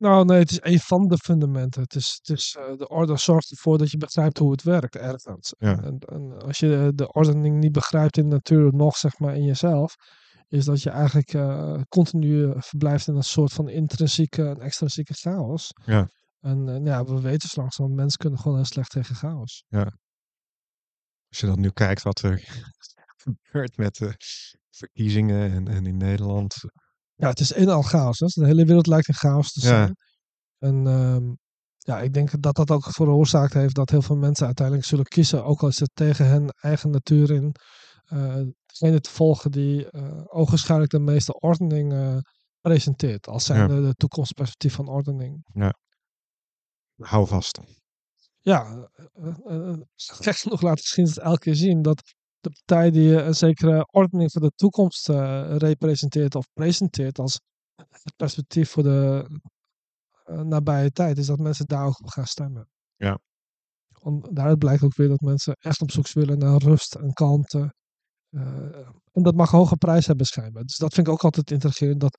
[0.00, 1.82] Nou, nee, het is een van de fundamenten.
[1.82, 4.96] Het is, het is, eh, de orde zorgt ervoor dat je begrijpt hoe het werkt
[4.96, 5.54] ergens.
[5.58, 5.82] Ja.
[5.82, 9.44] En, en als je de ordening niet begrijpt in de natuur, nog zeg maar in
[9.44, 9.94] jezelf,
[10.48, 15.72] is dat je eigenlijk eh, continu verblijft in een soort van intrinsieke en extrinsieke chaos.
[15.84, 16.08] Ja.
[16.40, 19.64] En eh, ja, we weten zo langzaam, mensen kunnen gewoon heel slecht tegen chaos.
[21.28, 22.64] Als je dan nu kijkt wat er
[23.20, 24.14] gebeurt met de
[24.70, 26.54] verkiezingen en, en in Nederland.
[27.14, 28.18] Ja, het is in al chaos.
[28.18, 28.26] Hè?
[28.26, 29.66] De hele wereld lijkt in chaos te Ja.
[29.66, 29.96] zijn.
[30.58, 31.32] En ehm,
[31.76, 35.44] ja, ik denk dat dat ook veroorzaakt heeft dat heel veel mensen uiteindelijk zullen kiezen,
[35.44, 37.54] ook al is het tegen hun eigen natuur in,
[38.66, 42.18] degene te volgen die uh, ogenschijnlijk de meeste ordening uh,
[42.60, 43.26] presenteert.
[43.26, 43.80] Als zijn ja.
[43.80, 45.44] de, toekomstperspectief van ordening.
[45.52, 45.74] Ja.
[46.96, 47.60] Hou vast.
[48.38, 48.88] Ja,
[49.94, 54.40] gek genoeg laat geschiedenis elke keer zien dat de partij die een zekere ordening voor
[54.40, 55.08] de toekomst
[55.58, 57.40] representeert of presenteert als
[57.76, 59.28] het perspectief voor de
[60.24, 62.68] nabije tijd, is dat mensen daar ook op gaan stemmen.
[62.96, 63.18] Ja.
[63.88, 67.74] Want daaruit blijkt ook weer dat mensen echt op zoek willen naar rust en kalmte.
[68.30, 68.42] Uh,
[69.12, 70.64] en dat mag hoge prijs hebben schijnbaar.
[70.64, 72.00] Dus dat vind ik ook altijd intrigerend.
[72.00, 72.18] Dat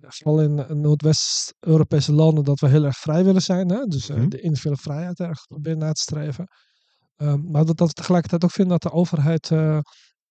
[0.00, 3.70] vooral in Noordwest-Europese landen dat we heel erg vrij willen zijn.
[3.70, 3.84] Hè?
[3.84, 4.28] Dus mm -hmm.
[4.28, 6.46] de individuele vrijheid erg proberen na te streven.
[7.20, 9.50] Ehm, maar dat, dat we tegelijkertijd ook vinden dat de overheid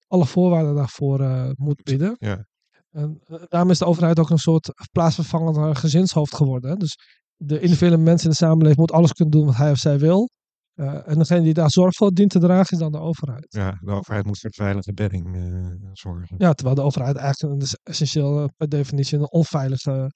[0.07, 2.15] alle voorwaarden daarvoor moet bieden.
[2.19, 2.45] Ja.
[2.91, 6.69] En daarom is de overheid ook een soort plaatsvervangend gezinshoofd geworden.
[6.69, 6.75] Hè?
[6.75, 6.97] Dus
[7.35, 10.29] de individuele mensen in de samenleving moet alles kunnen doen wat hij of zij wil.
[10.75, 13.45] Uh, en degene die daar zorg voor dient te dragen is dan de overheid.
[13.49, 16.35] Ja, de overheid moet voor veilige bedding uh, zorgen.
[16.37, 20.11] Ja, terwijl de overheid eigenlijk dus essentieel uh, per definitie een onveilige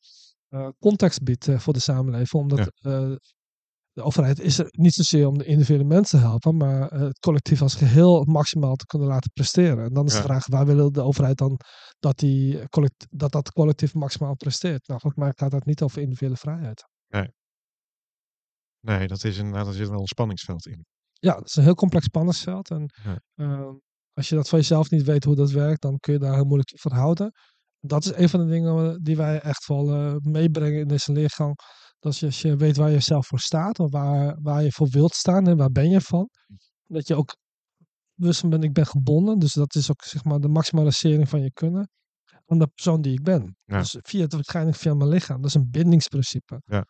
[0.80, 2.44] context biedt voor de samenleving.
[2.44, 3.18] Omdat ja.
[3.93, 7.62] De overheid is er niet zozeer om de individuele mensen te helpen, maar het collectief
[7.62, 9.84] als geheel maximaal te kunnen laten presteren.
[9.84, 10.17] En dan is ja.
[10.17, 11.60] de vraag, waar wil de overheid dan
[11.99, 12.60] dat, die
[13.10, 14.88] dat dat collectief maximaal presteert?
[14.88, 16.88] Nou, volgens mij gaat dat niet over individuele vrijheid.
[17.08, 17.27] Nee.
[18.79, 20.86] Nee, dat is inderdaad, er zit wel een spanningsveld in.
[21.13, 22.69] Ja, het is een heel complex spanningsveld.
[22.69, 23.19] En ja.
[23.36, 23.71] uh,
[24.13, 26.43] als je dat van jezelf niet weet hoe dat werkt, dan kun je daar heel
[26.43, 27.32] moeilijk van houden.
[27.79, 31.56] Dat is een van de dingen die wij echt wel uh, meebrengen in deze leergang.
[32.04, 34.89] Dat je, als je weet waar je zelf voor staat, of waar, waar je voor
[34.89, 36.30] wilt staan en waar ben je van.
[36.84, 37.36] Dat je ook
[38.13, 39.39] bewust bent, ik ben gebonden.
[39.39, 41.89] Dus dat is ook zeg maar de maximalisering van je kunnen
[42.46, 43.58] aan de persoon die ik ben.
[43.63, 43.80] Ja.
[43.80, 45.38] Dus via het waarschijnlijk via mijn lichaam.
[45.38, 46.62] Dat is een bindingsprincipe.
[46.66, 46.86] Ja.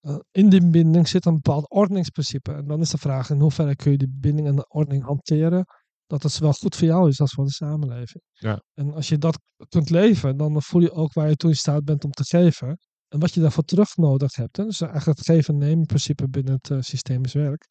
[0.00, 2.52] Uh, in die binding zit een bepaald ordeningsprincipe.
[2.52, 5.64] En dan is de vraag in hoeverre kun je die binding en de ordening hanteren.
[6.06, 8.22] Dat het zowel goed voor jou is als voor de samenleving.
[8.32, 8.62] Ja.
[8.74, 11.84] En als je dat kunt leven, dan voel je ook waar je toe in staat
[11.84, 12.78] bent om te geven.
[13.14, 14.56] En wat je daarvoor terug nodig hebt.
[14.56, 14.64] Hè?
[14.64, 17.66] Dus eigenlijk het geven-nemen principe binnen het uh, systemisch werk.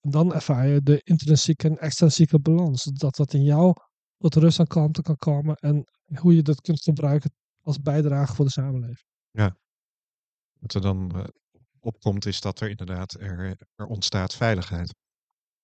[0.00, 2.84] En dan ervaar je de intrinsieke en extrinsieke balans.
[2.84, 3.74] Dat wat in jou
[4.18, 5.54] tot rust en kalmte kan komen.
[5.56, 7.30] En hoe je dat kunt gebruiken
[7.62, 9.08] als bijdrage voor de samenleving.
[9.30, 9.56] Ja.
[10.58, 11.24] Wat er dan uh,
[11.80, 14.94] opkomt is dat er inderdaad er, er ontstaat veiligheid.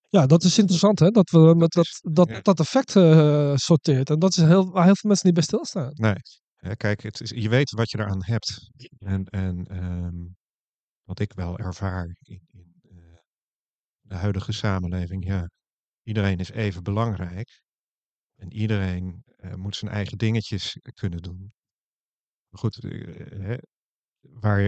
[0.09, 4.11] Ja, dat is interessant hè, dat we met dat, dat, dat effect uh, sorteert.
[4.11, 5.92] En dat is heel, waar heel veel mensen niet bij stilstaan.
[5.95, 6.16] Nee,
[6.77, 8.70] kijk, het is, je weet wat je eraan hebt.
[8.98, 10.37] En, en um,
[11.03, 13.16] wat ik wel ervaar in, in uh,
[14.01, 15.51] de huidige samenleving, ja,
[16.03, 17.61] iedereen is even belangrijk.
[18.37, 19.25] En iedereen
[19.57, 21.53] moet zijn eigen dingetjes kunnen doen.
[22.48, 23.57] Maar goed, hè,
[24.20, 24.59] waar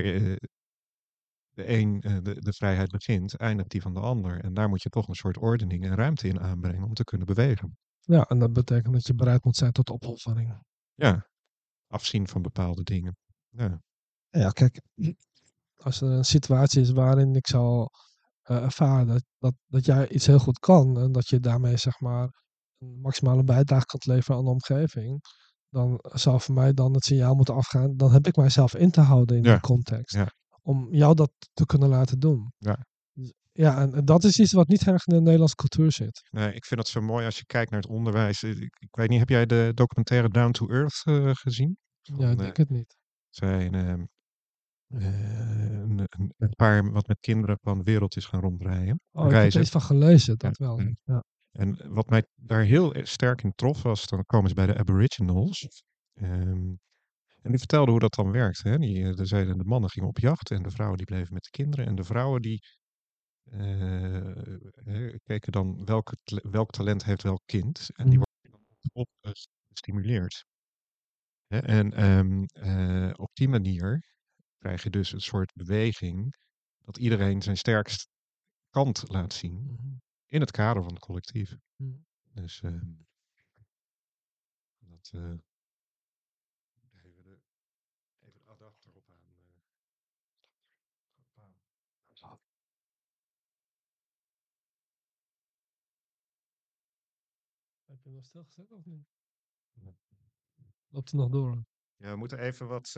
[1.55, 4.41] de een de, de, vrijheid begint, eindigt die van de ander.
[4.41, 7.27] En daar moet je toch een soort ordening en ruimte in aanbrengen om te kunnen
[7.27, 7.79] bewegen.
[8.01, 10.59] Ja, en dat betekent dat je bereid moet zijn tot opoffering.
[10.95, 11.27] Ja,
[11.95, 13.17] afzien van bepaalde dingen.
[13.49, 13.81] Ja,
[14.31, 14.81] ja kijk,
[15.77, 17.91] als er een situatie is waarin ik zal
[18.51, 22.01] uh, ervaren dat, dat, dat jij iets heel goed kan en dat je daarmee zeg
[22.01, 22.29] maar
[22.79, 25.21] een maximale bijdrage kan leveren aan de omgeving,
[25.69, 27.97] dan zou voor mij dan het signaal moeten afgaan.
[27.97, 29.53] Dan heb ik mijzelf in te houden in ja.
[29.53, 30.15] die context.
[30.15, 30.29] Ja.
[30.63, 32.53] Om jou dat te kunnen laten doen.
[32.59, 32.87] Ja.
[33.57, 36.29] Ja, en dat is iets wat niet erg in de Nederlandse cultuur zit.
[36.31, 38.43] Nee, ik vind dat zo mooi als je kijkt naar het onderwijs.
[38.43, 41.77] Ik, ik weet niet, heb jij de documentaire Down to Earth uh, gezien?
[42.03, 42.97] Ja, ik denk het niet.
[43.29, 43.89] Zijn uh,
[44.89, 49.01] een, een, een, paar wat met kinderen van de wereld is gaan rondrijden.
[49.11, 50.67] Oh, ik heb er iets van gelezen, dat ja.
[50.67, 50.81] wel.
[51.05, 51.25] Ja.
[51.51, 55.83] En wat mij daar heel sterk in trof was, dan komen ze bij de Aboriginals.
[56.15, 56.79] Um,
[57.43, 58.63] en die vertelden hoe dat dan werkt.
[58.63, 58.79] Hè?
[58.79, 61.51] Die, de, zeiden, de mannen gingen op jacht en de vrouwen die bleven met de
[61.51, 61.87] kinderen.
[61.87, 62.61] En de vrouwen die
[63.45, 66.17] uh, keken dan welke,
[66.51, 67.91] welk talent heeft welk kind.
[67.95, 68.61] En die worden
[68.93, 69.09] op
[69.69, 70.45] gestimuleerd.
[71.47, 71.59] Hè?
[71.59, 74.05] En um, uh, op die manier
[74.59, 76.37] krijg je dus een soort beweging
[76.79, 78.07] dat iedereen zijn sterkste
[78.71, 79.77] kant laat zien.
[79.79, 80.03] -hmm.
[80.27, 81.57] In het kader van het collectief.
[81.77, 82.07] Mm.
[82.33, 82.81] Dus uh,
[84.79, 85.11] dat.
[85.15, 85.23] Uh,
[86.93, 87.39] even, de,
[88.21, 89.37] even de adapter op aan.
[89.39, 89.55] Uh.
[97.85, 99.07] Heb je nog stilgezet of niet?
[99.73, 99.97] Nee.
[100.89, 101.65] Loopt het nog door?
[101.97, 102.97] Ja, we moeten even wat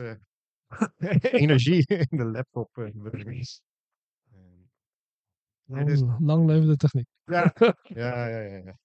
[1.21, 3.45] energie in de laptop brengen.
[5.69, 6.03] Lang, dus...
[6.19, 7.07] lang leven de techniek.
[7.23, 8.57] Ja, ja, ja, ja.
[8.57, 8.79] ja.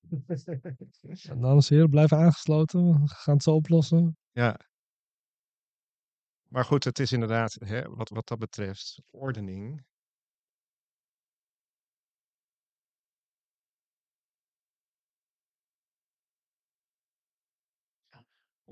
[1.29, 3.01] en dames en heren, blijven aangesloten.
[3.01, 4.17] We gaan het zo oplossen.
[4.31, 4.59] Ja.
[6.49, 9.85] Maar goed, het is inderdaad, hè, wat, wat dat betreft, ordening.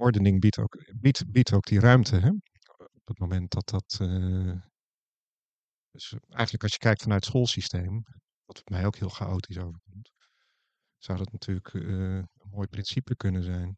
[0.01, 2.17] Ordening biedt ook, biedt, biedt ook die ruimte.
[2.17, 2.29] Hè?
[2.79, 3.99] Op het moment dat dat.
[4.01, 4.53] eh,
[5.91, 8.03] dus eigenlijk als je kijkt vanuit het schoolsysteem,
[8.45, 10.11] wat mij ook heel chaotisch overkomt,
[10.99, 11.83] zou dat natuurlijk eh,
[12.17, 13.77] een mooi principe kunnen zijn.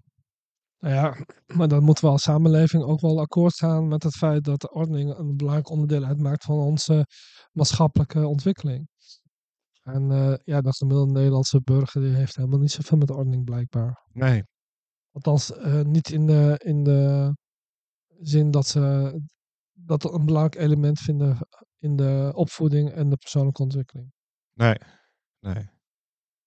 [0.79, 4.45] Nou ja, maar dan moeten we als samenleving ook wel akkoord gaan met het feit
[4.45, 7.07] dat de ordening een belangrijk onderdeel uitmaakt van onze
[7.53, 8.89] maatschappelijke ontwikkeling.
[9.83, 14.07] En eh, ja, dat gemiddelde Nederlandse burger die heeft helemaal niet zoveel met ordening blijkbaar.
[14.13, 14.43] Nee,
[15.13, 17.33] Althans, eh, niet in de, in de
[18.21, 19.15] zin dat ze
[19.73, 21.39] dat een belangrijk element vinden
[21.79, 24.13] in de opvoeding en de persoonlijke ontwikkeling.
[24.53, 24.77] nee,
[25.41, 25.71] nee.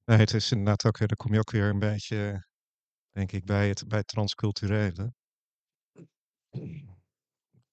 [0.05, 2.47] Nee, het is inderdaad ook weer, dan kom je ook weer een beetje,
[3.09, 5.13] denk ik, bij het, bij het transculturele.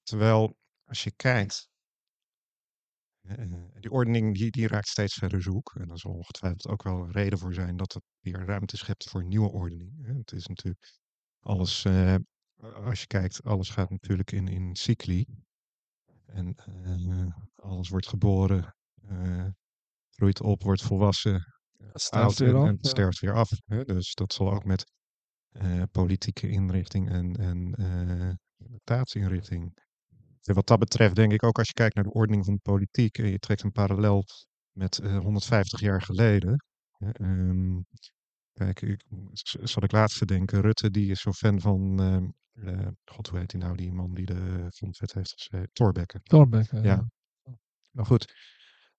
[0.02, 1.71] Terwijl, als je kijkt, eh,
[3.80, 5.74] die ordening die, die raakt steeds verder zoek.
[5.74, 9.11] En daar zal ongetwijfeld ook wel een reden voor zijn dat het weer ruimte schept
[9.11, 10.06] voor nieuwe ordening.
[10.06, 10.98] Het is natuurlijk
[11.40, 12.16] alles, eh,
[12.56, 15.26] als je kijkt, alles gaat natuurlijk in, in cycli.
[16.26, 18.74] En eh, alles wordt geboren,
[19.08, 19.46] eh,
[20.11, 21.44] groeit op, wordt volwassen,
[22.38, 23.50] weer en, af, en sterft weer af.
[23.64, 23.85] Hè?
[23.85, 24.92] Dus dat zal ook met
[25.48, 28.35] eh, politieke inrichting en, en eh
[28.85, 29.78] staatsinrichting.
[30.42, 33.18] Wat dat betreft denk ik ook als je kijkt naar de ordening van de politiek
[33.18, 34.24] en je trekt een parallel
[34.72, 36.64] met eh, 150 jaar geleden.
[36.98, 37.81] ehm,
[38.52, 42.28] kijk, ik, z- zat ik laatst denken, Rutte die is zo'n fan van, ehm,
[42.68, 46.20] eh, god hoe heet hij nou, die man die de grondwet heeft geschreven, Thorbecke.
[46.22, 46.83] Thorbecke, Ja.
[46.83, 47.09] ja.
[47.90, 48.35] Nou goed,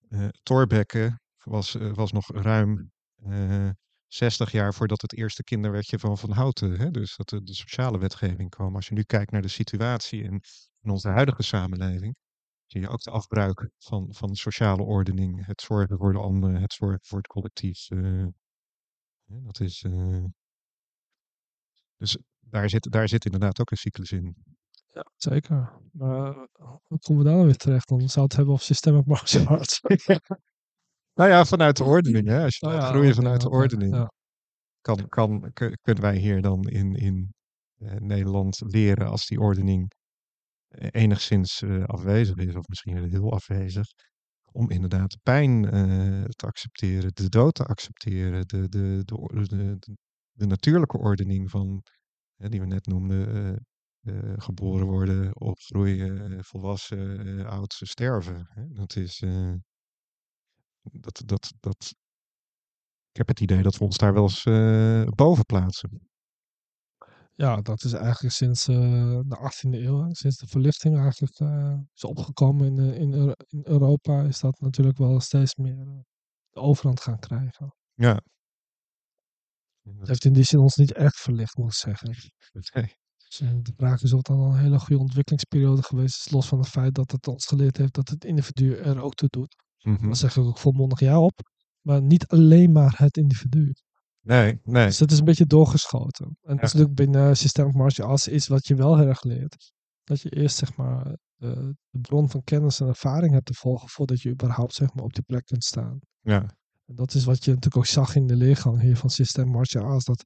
[0.09, 2.91] eh Thorbecke was, eh, was nog ruim
[3.23, 3.69] eh
[4.13, 7.97] 60 jaar voordat het eerste kinderwetje van Van Houten, hè, dus dat de, de sociale
[7.97, 8.75] wetgeving kwam.
[8.75, 10.41] Als je nu kijkt naar de situatie in,
[10.81, 12.15] in onze huidige samenleving,
[12.65, 16.73] zie je ook de afbruik van, van sociale ordening, het zorgen voor de anderen, het
[16.73, 17.89] zorgen voor het collectief.
[17.89, 18.25] eh,
[19.25, 20.23] hè, dat is, eh,
[21.97, 24.35] dus daar zit, daar zit inderdaad ook een cyclus in.
[24.87, 25.81] Ja, zeker.
[25.91, 27.87] Maar eh, hoe komen we daar dan weer terecht?
[27.87, 29.81] Dan zou het hebben over systemic martial arts.
[31.13, 32.43] Nou ja, vanuit de ordening, hè?
[32.43, 34.09] als je ja, groeien vanuit de ordening.
[34.81, 37.33] kan, kan, kun- kunnen wij hier dan in, in
[37.77, 39.91] eh, Nederland leren als die ordening
[40.67, 43.85] eh, enigszins eh, afwezig is, of misschien wel heel afwezig,
[44.51, 45.61] om inderdaad de pijn
[46.35, 49.77] te accepteren, de dood te accepteren, de, de, de,
[50.31, 51.83] de, natuurlijke ordening van,
[52.35, 53.65] die we net noemden,
[54.37, 58.47] geboren worden, opgroeien, volwassen, oud, sterven.
[58.49, 58.67] Hè?
[58.71, 59.23] Dat is,
[60.91, 61.93] dat, dat, dat,
[63.11, 66.07] ik heb het idee dat we ons daar wel eens eh, boven plaatsen.
[67.35, 72.03] Ja, dat is eigenlijk sinds eh, de 18e eeuw, sinds de verlichting eigenlijk eh, is
[72.03, 76.05] opgekomen in, in, in Europa, is dat natuurlijk wel steeds meer
[76.49, 77.75] de overhand gaan krijgen.
[77.93, 78.21] Ja.
[79.81, 82.15] Het heeft in die zin ons niet echt verlicht, moet ik zeggen.
[82.73, 82.95] Nee.
[83.17, 86.59] Dus, de vraag is of het dan een hele goede ontwikkelingsperiode geweest is, los van
[86.59, 89.55] het feit dat het ons geleerd heeft dat het individu er ook toe doet.
[89.83, 90.05] Mhm.
[90.05, 91.51] Daar zeg ik ook volmondig ja op.
[91.81, 93.73] Maar niet alleen maar het individu.
[94.21, 94.85] nee, nee.
[94.85, 96.25] Dus dat is een beetje doorgeschoten.
[96.25, 99.71] En dat is natuurlijk binnen systemic martial arts iets wat je wel heel erg leert.
[100.03, 103.89] Dat je eerst zeg maar de, de bron van kennis en ervaring hebt te volgen
[103.89, 105.99] voordat je überhaupt zeg maar op die plek kunt staan.
[106.21, 109.53] Ja, En dat is wat je natuurlijk ook zag in de leergang hier van systemic
[109.53, 110.05] martial arts.
[110.05, 110.23] Dat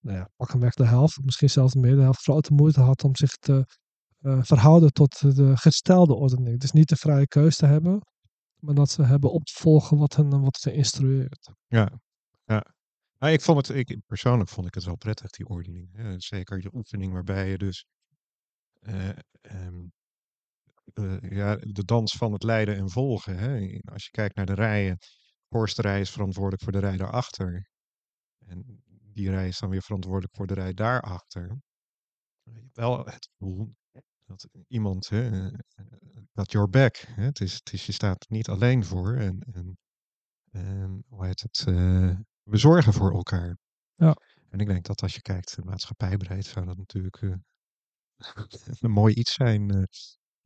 [0.00, 3.04] nou ja, pak hem weg de helft, misschien zelfs meer de helft, grote moeite had
[3.04, 3.66] om zich te
[4.18, 6.60] eh, verhouden tot de gestelde ordening.
[6.60, 8.00] Dus niet de vrije keus te hebben,
[8.60, 11.50] maar dat ze hebben op te volgen wat hen wat ze instrueert.
[11.66, 12.00] ja,
[12.44, 12.76] ja.
[13.18, 16.14] Nou, ik vond het, ik, persoonlijk vond ik het wel prettig, die ordening.
[16.22, 17.86] Zeker de oefening waarbij je dus
[18.80, 19.08] eh,
[19.40, 19.86] ehm,
[20.94, 23.38] eh, ja, de dans van het leiden en volgen.
[23.38, 23.78] Hè.
[23.92, 27.70] Als je kijkt naar de rijen, de voorste rij is verantwoordelijk voor de rij daarachter.
[28.46, 31.60] En die rij is dan weer verantwoordelijk voor de rij daarachter.
[32.42, 33.74] Je wel het gevoel
[34.28, 35.58] dat iemand, hè, eh,
[36.32, 36.96] dat your back.
[36.96, 39.14] Hè, het, is, het is, je staat niet alleen voor.
[39.16, 39.78] En, en,
[40.50, 41.64] en hoe heet het?
[41.66, 43.56] eh, we zorgen voor elkaar.
[43.94, 44.16] Ja.
[44.48, 47.34] En ik denk dat als je kijkt uh, maatschappijbreed, zou dat natuurlijk eh,
[48.80, 49.82] een mooi iets zijn eh,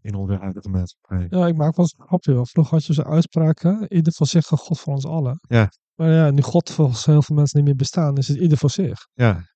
[0.01, 1.26] in onze huidige maatschappij.
[1.30, 2.47] Ja, ik maak wel eens een grapje.
[2.47, 3.89] Vroeger had je zo'n uitspraak, hè?
[3.89, 5.39] ieder voor zich God voor ons allen.
[5.49, 5.68] Ja.
[5.95, 8.70] Maar ja, nu God volgens heel veel mensen niet meer bestaan, is het ieder voor
[8.70, 9.07] zich.
[9.12, 9.47] Ja,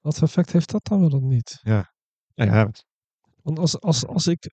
[0.00, 1.58] Wat voor effect heeft dat dan wel niet?
[1.62, 1.92] ja,
[2.34, 2.70] ja,
[3.48, 4.50] Want als, als, als ik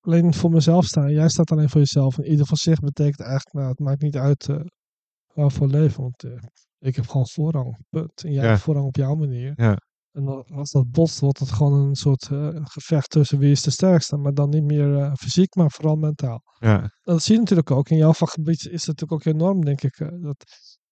[0.00, 3.20] alleen voor mezelf sta en jij staat alleen voor jezelf en ieder voor zich betekent
[3.20, 4.60] eigenlijk, nou, het maakt niet uit eh
[5.34, 6.02] waarvoor leven.
[6.02, 6.32] Want eh,
[6.78, 8.24] ik heb gewoon voorrang, punt.
[8.24, 8.48] En jij Ja.
[8.48, 9.52] hebt voorrang op jouw manier.
[9.56, 9.76] Ja.
[10.12, 13.70] En als dat botst, wordt het gewoon een soort eh, gevecht tussen wie is de
[13.70, 14.16] sterkste.
[14.16, 16.40] Maar dan niet meer fysiek, maar vooral mentaal.
[16.58, 17.88] ja, Dat zie je natuurlijk ook.
[17.88, 19.96] In jouw vakgebied is het natuurlijk ook enorm, denk ik.
[20.22, 20.44] dat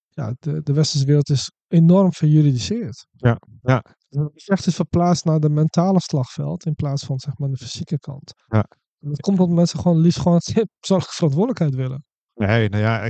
[0.09, 3.07] ja, de, de westerse wereld is enorm verjuridiseerd.
[3.11, 3.83] Ja, ja.
[4.23, 7.99] Het gevecht is verplaatst naar de mentale slagveld in plaats van zeg maar de fysieke
[7.99, 8.33] kant.
[8.47, 8.65] Ja.
[8.99, 10.39] En dat komt omdat mensen gewoon liefst gewoon
[10.79, 12.03] persoonlijke verantwoordelijkheid willen.
[12.33, 13.09] Nee, nou ja,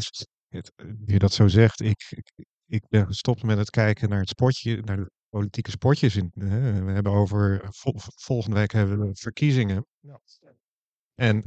[0.75, 4.29] nu je dat zo zegt, ik, ik, ik ben gestopt met het kijken naar het
[4.29, 6.15] sportje, naar de politieke sportjes.
[6.15, 6.83] In, hè.
[6.83, 9.85] We hebben over, vol- volgende week hebben we verkiezingen.
[9.99, 10.19] Ja.
[11.13, 11.43] En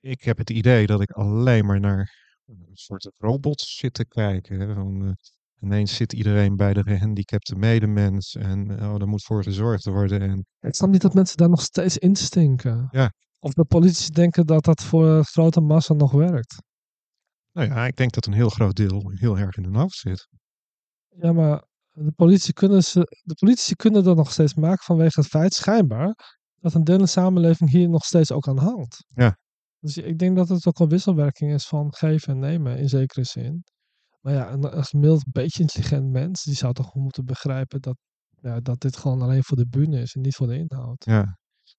[0.00, 2.12] ik heb het idee dat ik alleen maar naar
[2.46, 4.60] een soort robots zit te kijken.
[4.60, 4.74] Hè.
[4.74, 5.12] Van, eh,
[5.64, 10.20] ineens zit iedereen bij de gehandicapte medemens en oh, er moet voor gezorgd worden.
[10.20, 12.88] En Ik snap niet dat mensen daar nog steeds instinken.
[12.90, 13.12] Ja.
[13.38, 16.62] Of de politici denken dat dat voor een grote massa nog werkt.
[17.52, 20.28] nou ja, ik denk dat een heel groot deel heel erg in hun hoofd zit.
[21.08, 25.28] Ja, maar de politici kunnen, ze, de politici kunnen dat nog steeds maken vanwege het
[25.28, 26.14] feit, schijnbaar,
[26.60, 29.04] dat een deel in de samenleving hier nog steeds ook aan hangt.
[29.08, 29.36] Ja.
[29.78, 33.24] Dus ik denk dat het ook een wisselwerking is van geven en nemen in zekere
[33.24, 33.64] zin.
[34.24, 37.96] Maar ja, een, een gemiddeld beetje intelligent mens, die zou toch moeten begrijpen dat,
[38.40, 41.04] ja, dat dit gewoon alleen voor de bühne is en niet voor de inhoud.
[41.04, 41.36] Ja.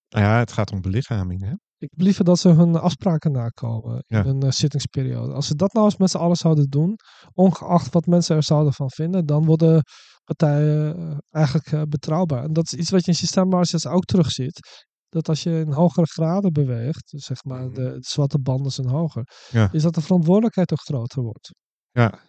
[0.10, 1.42] Nou ja, het gaat om belichaming.
[1.42, 1.54] Hè?
[1.78, 4.24] Ik liever dat ze hun afspraken nakomen Ja.
[4.24, 5.34] in een eh, zittingsperiode.
[5.34, 6.96] Als ze dat nou eens met z'n allen zouden doen,
[7.34, 9.82] ongeacht wat mensen er zouden van vinden, dan worden
[10.24, 12.44] partijen eh, eigenlijk eh, betrouwbaar.
[12.44, 14.86] En dat is iets wat je in systeemmarges ook terugziet.
[15.10, 17.74] Dat als je in hogere graden beweegt, dus zeg maar Mhm.
[17.74, 19.72] de, de zwarte banden zijn hoger, Ja.
[19.72, 21.54] is dat de verantwoordelijkheid ook groter wordt.
[21.92, 22.20] Ja.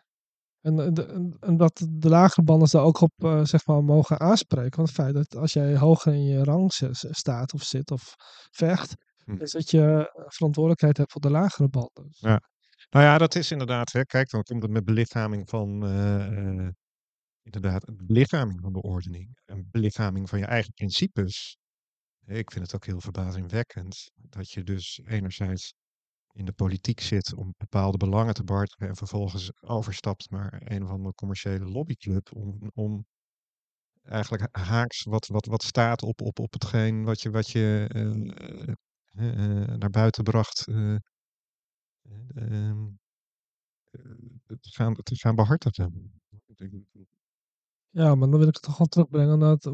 [0.67, 4.21] En, en, en, en dat de lagere banden daar ook op eh, zeg maar mogen
[4.21, 4.77] aanspreken.
[4.77, 6.73] Want het feit dat als jij hoger in je rang
[7.11, 8.15] staat of zit of
[8.51, 8.95] vecht,
[9.27, 9.43] Hm.
[9.43, 12.11] is dat je verantwoordelijkheid hebt voor de lagere banden.
[12.91, 16.69] Nou ja, dat is inderdaad, hè, kijk, dan komt het met belichaming van, eh, eh,
[17.43, 19.39] inderdaad, belichaming van de ordening.
[19.45, 21.57] Een belichaming van je eigen principes.
[22.27, 25.75] Ik vind het ook heel verbazingwekkend dat je dus enerzijds
[26.37, 30.91] in de politiek zit om bepaalde belangen te behartigen en vervolgens overstapt naar een of
[30.91, 33.07] andere commerciële lobbyclub om, om
[34.03, 38.03] eigenlijk haaks wat, wat, wat staat op, op, op hetgeen wat je, wat je eh,
[39.17, 40.67] eh, eh, naar buiten bracht.
[40.67, 41.01] eh, eh,
[42.35, 42.87] ehm,
[43.91, 46.13] eh, te gaan, te gaan behartigen.
[47.97, 49.65] Ja, maar dan wil ik het toch gewoon terugbrengen naar het,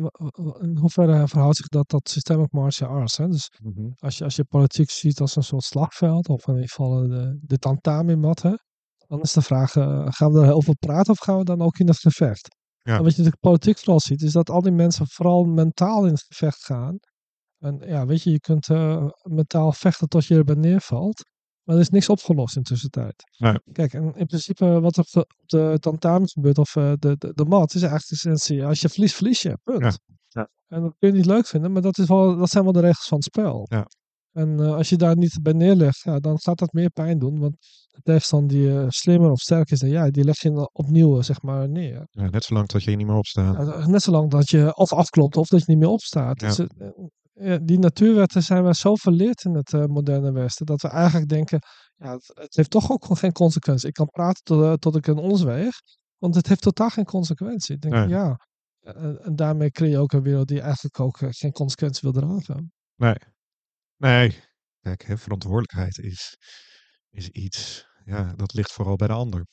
[0.61, 3.17] in hoeverre verhoudt zich dat tot systemic martial arts.
[3.17, 3.29] Hè?
[3.29, 3.91] Dus Mhm.
[3.99, 7.39] als je, als je politiek ziet als een soort slagveld, of in ieder geval de,
[7.43, 8.53] de tantami-mat, hè,
[9.07, 11.61] dan is de vraag, eh, gaan we er heel veel praten of gaan we dan
[11.63, 12.49] ook in het gevecht?
[12.83, 12.97] Ja.
[12.97, 16.13] En wat je de politiek vooral ziet, is dat al die mensen vooral mentaal in
[16.13, 16.97] het gevecht gaan.
[17.59, 21.25] En ja, weet je, je kunt eh, mentaal vechten tot je erbij neervalt.
[21.63, 23.15] Maar er is niks opgelost in de tussentijd.
[23.39, 23.59] Nee.
[23.73, 27.17] Kijk, en in principe wat er op de, op de tentamen gebeurt, of eh, de,
[27.19, 28.65] de, de mat, is eigenlijk de essentie.
[28.65, 29.59] Als je verliest, verlies je.
[29.63, 29.83] Punt.
[29.83, 29.93] Ja.
[30.29, 30.49] Ja.
[30.69, 32.81] En dat kun je niet leuk vinden, maar dat, is wel, dat zijn wel de
[32.81, 33.67] regels van het spel.
[33.71, 33.87] Ja.
[34.33, 37.39] En eh, als je daar niet bij neerlegt, ja, dan gaat dat meer pijn doen.
[37.39, 37.57] Want
[37.91, 41.23] de tegenstander die eh, slimmer of sterker is dan jij, die leg je dan opnieuw
[41.23, 42.07] zeg maar neer.
[42.11, 43.67] Ja, net zolang dat je niet meer opstaat.
[43.67, 46.41] Ja, net zolang dat je of afklopt of dat je niet meer opstaat.
[46.41, 46.47] Ja.
[46.47, 46.67] Dus,
[47.63, 51.59] die natuurwetten zijn wij zo verleerd in het eh, moderne Westen, dat we eigenlijk denken,
[51.97, 53.89] ja, het, het heeft toch ook gewoon geen consequentie.
[53.89, 55.81] Ik kan praten tot, eh, tot ik een ons weeg,
[56.19, 57.75] want het heeft totaal geen consequentie.
[57.75, 58.09] Ik denk, Nee.
[58.09, 58.37] ja,
[58.81, 62.23] en, en daarmee creëer je ook een wereld die eigenlijk ook eh, geen consequentie wil
[62.23, 62.73] dragen.
[62.95, 63.17] Nee.
[63.97, 64.41] Nee.
[64.81, 66.37] Kijk, hè, verantwoordelijkheid is,
[67.11, 69.47] is iets, ja, dat ligt vooral bij de ander.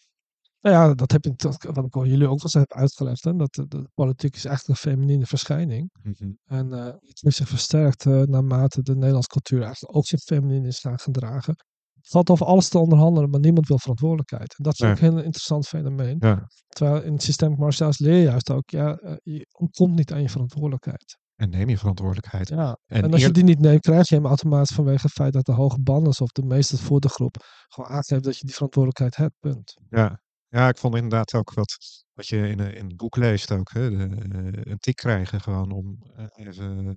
[0.62, 3.36] Nou ja, dat heb ik, dat, wat ik al jullie ook eens heb uitgelegd, hè,
[3.36, 5.90] dat de, politiek is echt een feminine verschijning.
[6.04, 6.32] Mhm.
[6.46, 10.66] En eh, het heeft zich versterkt eh, naarmate de Nederlandse cultuur eigenlijk ook zich feminin
[10.66, 11.56] is gaan gedragen.
[11.94, 14.56] Het valt over alles te onderhandelen, maar niemand wil verantwoordelijkheid.
[14.58, 14.92] En dat is Nee.
[14.92, 16.16] ook een heel interessant fenomeen.
[16.20, 16.48] Ja.
[16.68, 20.22] Terwijl in het systeem arts leer je juist ook, ja, eh, je ontkomt niet aan
[20.22, 21.18] je verantwoordelijkheid.
[21.36, 22.48] En neem je verantwoordelijkheid.
[22.50, 22.78] Ja.
[22.86, 25.46] En, En als je die niet neemt, krijg je hem automatisch vanwege het feit dat
[25.46, 27.36] de hoge banders of de meeste voor de groep
[27.68, 29.34] gewoon aangeeft dat je die verantwoordelijkheid hebt.
[29.40, 29.74] Punt.
[29.90, 30.20] ja.
[30.50, 31.78] Ja, ik vond inderdaad ook wat,
[32.14, 33.72] wat je in, een- in het boek leest ook.
[33.72, 36.88] Hè, de, eh, een tik krijgen gewoon om eh, even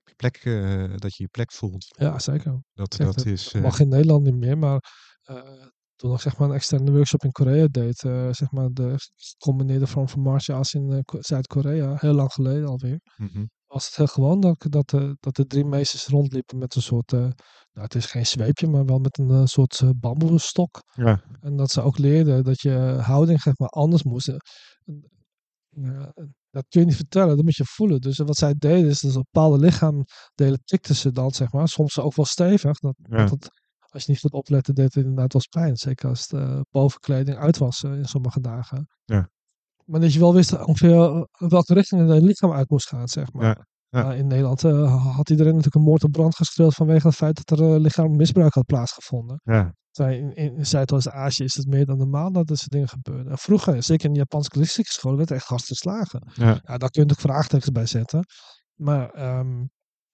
[0.00, 1.86] op je plek, eh, dat je je plek voelt.
[1.98, 2.62] Ja, zeker.
[2.72, 3.52] Dat, dat is...
[3.52, 4.80] mag in Nederland niet meer, maar
[5.96, 7.96] toen ik zeg maar een externe workshop in Korea deed,
[8.30, 13.00] zeg maar de gecombineerde vorm van martial arts in Ko- Zuid-Korea, heel lang geleden alweer,
[13.16, 13.44] mhm.
[13.66, 17.12] was het heel gewoon dat, dat, de, dat de drie meesters rondliepen met een soort,
[17.12, 17.28] eh,
[17.72, 20.82] nou het is geen zweepje, maar wel met een eh, soort eh, bamboestok.
[20.94, 24.28] Ja, En dat ze ook leerden dat je houding zeg maar anders moest.
[24.28, 24.36] Eh,
[25.68, 26.12] ja,
[26.50, 28.00] dat kun je niet vertellen, dat moet je voelen.
[28.00, 31.68] Dus wat zij deden is dat ze bepaalde lichaamdelen tikten ze dan, zeg maar.
[31.68, 32.78] Soms ook wel stevig.
[32.78, 33.26] Dat, Ja.
[33.26, 35.76] dat als je niet goed oplette, deed het inderdaad wel eens pijn.
[35.76, 38.88] Zeker als de bovenkleding uit was in sommige dagen.
[39.04, 39.30] Ja.
[39.84, 43.44] Maar dat je wel wist ongeveer welke richting het lichaam uit moest gaan, zeg maar.
[43.46, 44.02] Ja, ja.
[44.02, 47.44] Maar in Nederland eh, had iedereen natuurlijk een moord op brand gestreeld vanwege het feit
[47.44, 49.40] dat er uh, lichamelijk misbruik had plaatsgevonden.
[49.42, 49.74] ja,
[50.08, 53.30] in, in, Zuidoost-Azië is het meer dan normaal dat dit soort dingen gebeuren.
[53.30, 56.32] En vroeger, zeker in de Japanse klassieke school, werd er echt gast geslagen.
[56.34, 56.46] Ja.
[56.46, 58.24] Ja, daar kun je natuurlijk vraagtekens bij zetten.
[58.74, 59.64] Maar ehm,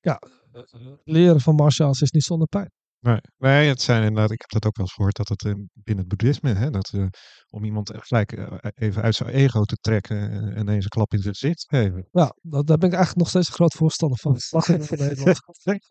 [0.00, 0.18] ja,
[0.52, 0.62] eh,
[1.04, 2.70] leren van martial arts is niet zonder pijn.
[3.06, 5.52] Nee, nee, het zijn inderdaad, ik heb dat ook wel eens gehoord, dat het eh,
[5.72, 7.06] binnen het boeddhisme, hè, dat eh,
[7.48, 11.18] om iemand gelijk eh, even uit zijn ego te trekken en ineens een klap in
[11.20, 12.08] zijn gezicht te geven.
[12.10, 14.36] Ja, dat, daar ben ik eigenlijk nog steeds een groot voorstander van.
[14.50, 15.40] Slag in van Nederland.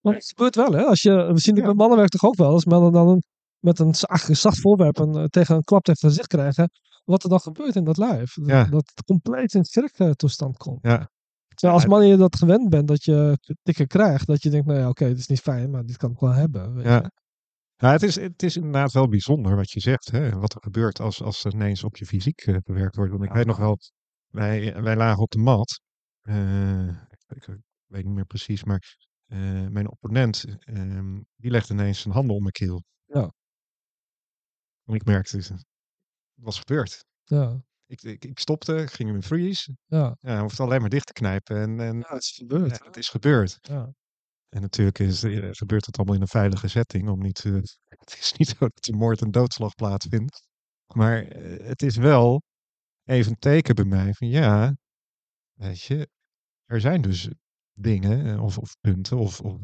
[0.00, 0.82] Maar het gebeurt wel, hè?
[0.84, 1.68] Als je, we zien het Ja.
[1.68, 2.50] met mannenwerk toch ook wel.
[2.50, 3.22] Als mannen dan een,
[3.58, 6.70] met een zacht, zacht voorwerp een, tegen een klap tegen het gezicht krijgen.
[7.04, 8.32] Wat er dan gebeurt in dat lijf.
[8.34, 8.64] Dat, Ja.
[8.64, 10.78] dat het compleet in schriktoestand komt.
[10.82, 11.10] Ja,
[11.60, 14.26] Terwijl als man je dat gewend bent, dat je tikken krijgt.
[14.26, 16.30] Dat je denkt, nou ja, oké, dit is niet fijn, maar dit kan ik wel
[16.32, 16.74] hebben.
[16.74, 16.96] Weet Ja.
[17.76, 17.86] je.
[17.86, 20.30] Het, is, het is inderdaad wel bijzonder wat je zegt, hè?
[20.30, 23.10] wat er gebeurt als, als er ineens op je fysiek eh, bewerkt wordt.
[23.12, 23.78] Want ik weet nog wel,
[24.28, 25.80] wij, wij lagen op de mat.
[26.20, 27.46] eh, ik, ik
[27.86, 28.96] weet niet meer precies, maar
[29.26, 29.38] eh,
[29.68, 32.82] mijn opponent, ehm, die legde ineens zijn handen om mijn keel.
[33.04, 33.32] Ja.
[34.84, 35.64] En ik merkte, het
[36.34, 37.04] was gebeurd.
[37.24, 37.60] Ja,
[37.90, 39.76] Ik, ik, ik stopte, ging in een freeze.
[39.86, 40.16] ja.
[40.20, 42.78] Ja, hij hoefde alleen maar dicht te knijpen en, en ja, het is gebeurd.
[42.78, 43.58] ja, het is gebeurd.
[43.60, 43.92] Ja.
[44.48, 47.08] En natuurlijk is, eh, gebeurt het allemaal in een veilige setting.
[47.08, 47.52] Om niet, eh,
[48.02, 50.48] het is niet zo dat er moord en doodslag plaatsvindt.
[50.94, 52.42] Maar eh, het is wel
[53.04, 54.76] even een teken bij mij van ja,
[55.52, 56.08] weet je,
[56.64, 57.28] er zijn dus
[57.72, 59.60] dingen of, of punten of, of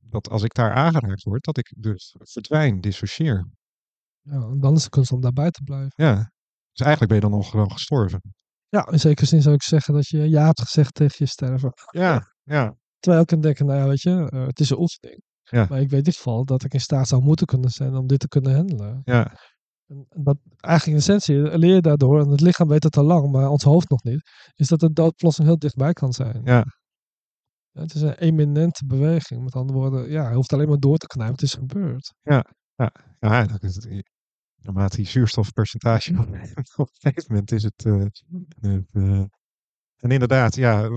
[0.00, 3.48] dat als ik daar aangeraakt word, dat ik dus verdwijn, dissocieer.
[4.20, 5.92] ja, dan is de kunst om daarbij te blijven.
[5.94, 6.32] Ja,
[6.78, 8.20] dus eigenlijk ben je dan al gewoon gestorven.
[8.68, 11.72] Ja, in zekere zin zou ik zeggen dat je ja hebt gezegd tegen je sterven.
[11.90, 15.22] Ja, ja, Terwijl ik kan denken, nou ja, weet je, eh, het is een oefening.
[15.42, 15.66] Ja.
[15.68, 18.06] Maar ik weet in ieder geval dat ik in staat zou moeten kunnen zijn om
[18.06, 19.00] dit te kunnen handelen.
[19.04, 19.32] ja,
[19.86, 23.30] En dat eigenlijk in essentie leer je daardoor, en het lichaam weet het al lang,
[23.32, 26.40] maar ons hoofd nog niet, is dat de dood heel dichtbij kan zijn.
[26.44, 26.64] ja,
[27.70, 29.42] Ja, Het is een eminente beweging.
[29.44, 32.14] Met andere woorden, ja, hij hoeft alleen maar door te knijpen, het is gebeurd.
[32.22, 32.44] ja.
[33.46, 34.10] dat is het-
[34.72, 37.84] naarmate die zuurstofpercentage opneemt, op een gegeven moment is het.
[37.84, 39.24] eh, eh,
[39.98, 40.88] en inderdaad, ja,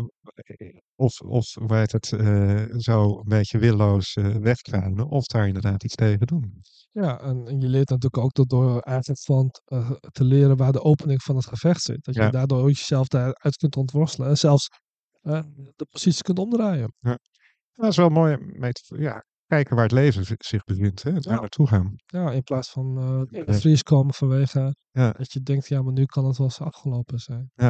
[0.95, 5.95] of, of heet het, eh, zo een beetje willoos eh wegkruinen, of daar inderdaad iets
[5.95, 6.61] tegen doen.
[6.91, 8.81] Ja, en, en je leert natuurlijk ook dat door
[9.23, 12.03] van eh, te leren waar de opening van het gevecht zit.
[12.03, 12.29] Dat je Ja.
[12.29, 14.29] daardoor jezelf daaruit kunt ontworstelen.
[14.29, 14.69] En zelfs
[15.75, 16.93] de positie kunt omdraaien.
[17.73, 21.03] Dat is wel mooi om mee te, ja, kijken waar het leven zi- zich bevindt,
[21.03, 21.39] hè, daar Ja.
[21.39, 21.93] naartoe gaan.
[22.05, 23.59] Ja, in plaats van eh in de Ja.
[23.59, 27.51] vries komen vanwege dat je denkt, ja, maar nu kan het wel eens afgelopen zijn.
[27.55, 27.69] Ja.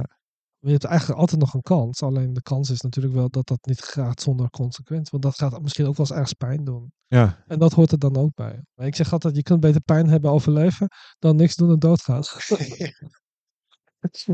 [0.60, 2.02] Maar je hebt eigenlijk altijd nog een kans.
[2.04, 5.12] Alleen de kans is natuurlijk wel dat dat niet gaat zonder consequentie.
[5.12, 6.92] Want dat gaat misschien ook wel eens ergens pijn doen.
[7.08, 8.60] Ja, En dat hoort er dan ook bij.
[8.74, 10.88] Maar ik zeg altijd, je kunt beter pijn hebben overleven
[11.20, 12.22] dan niks doen en doodgaan.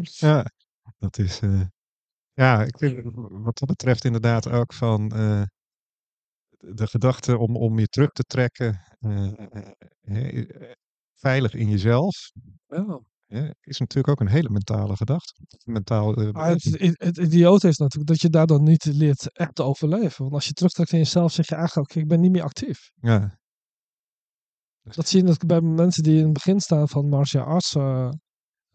[0.02, 0.46] ja,
[0.98, 1.40] dat is.
[1.40, 1.62] eh,
[2.34, 5.42] ja, ik vind wat dat betreft inderdaad ook van eh,
[6.58, 9.50] de gedachte om, om je terug te trekken, eh,
[10.02, 10.72] eh, eh,
[11.14, 12.32] veilig in jezelf,
[12.68, 13.02] Ja.
[13.26, 15.34] hè, is natuurlijk ook een hele mentale gedachte.
[15.64, 16.14] Mentaal.
[16.32, 20.22] Maar het, het, idiote is natuurlijk dat je daardoor niet leert echt te overleven.
[20.22, 22.92] Want als je terugtrekt in jezelf, zeg je eigenlijk ik ben niet meer actief.
[22.96, 23.40] ja,
[24.82, 27.76] Dat zie je bij mensen die in het begin staan van martial arts.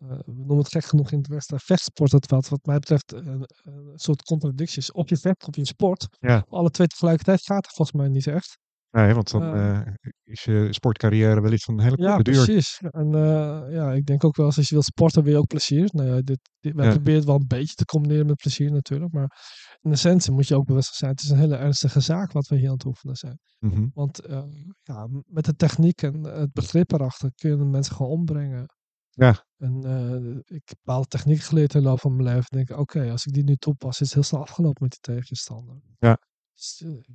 [0.07, 2.13] We noemen het gek genoeg in het Westen vechtsport.
[2.13, 3.21] Het wat, wat mij betreft eh,
[3.63, 4.93] een soort contradicties.
[4.93, 6.07] Op je vecht, op je sport.
[6.21, 6.45] Ja.
[6.49, 8.59] Alle twee tegelijkertijd gaat er volgens mij niet echt.
[8.91, 9.79] nee, want dan Eh.
[9.81, 9.87] eh,
[10.25, 12.45] is je sportcarrière wellicht van een hele Ja, korte duur.
[12.45, 12.79] precies.
[12.91, 15.47] En eh, ja, ik denk ook wel eens als je wilt sporten, wil je ook
[15.47, 15.89] plezier.
[15.93, 16.91] Nou ja, dit, dit, wij Ja.
[16.93, 19.13] proberen het wel een beetje te combineren met plezier natuurlijk.
[19.13, 19.39] Maar
[19.81, 21.11] in essentie moet je ook bewust zijn.
[21.11, 23.39] Het is een hele ernstige zaak wat we hier aan het oefenen zijn.
[23.59, 23.87] Mhm.
[23.95, 24.43] Want eh,
[24.83, 28.67] ja, met de techniek en het begrip erachter kun je mensen gewoon ombrengen.
[29.15, 29.45] Ja.
[29.57, 32.51] En eh, ik heb bepaalde techniek geleerd in de loop van mijn leven.
[32.51, 34.91] En denk ik, oké, als ik die nu toepas, is het heel snel afgelopen met
[34.91, 35.81] die tegenstander.
[35.99, 36.19] Ja.
[36.55, 37.15] Dus, eh,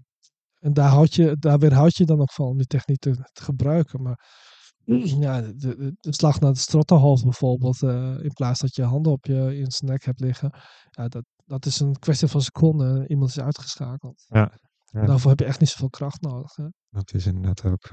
[0.60, 3.44] en daar, houd je, daar weerhoud je dan ook van om die techniek te, te
[3.44, 4.02] gebruiken.
[4.02, 4.26] Maar
[5.26, 9.12] ja, de, de, de slag naar de strottenhoofd bijvoorbeeld, eh, in plaats dat je handen
[9.12, 13.10] op je in zijn nek hebt liggen, ja, dat, dat is een kwestie van seconden.
[13.10, 14.26] Iemand is uitgeschakeld.
[14.28, 14.52] Ja,
[14.86, 15.06] ja.
[15.06, 16.56] Daarvoor heb je echt niet zoveel kracht nodig.
[16.56, 16.68] Hè?
[16.90, 17.90] Dat is inderdaad ook.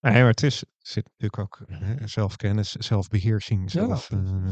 [0.00, 4.44] Eh, nee, maar het is, zit natuurlijk ook hè, zelfkennis, zelfbeheersing, zelf, eh,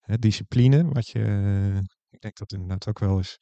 [0.00, 0.88] hè, discipline.
[0.88, 1.76] Wat je, eh,
[2.10, 3.38] ik denk dat inderdaad ook wel eens.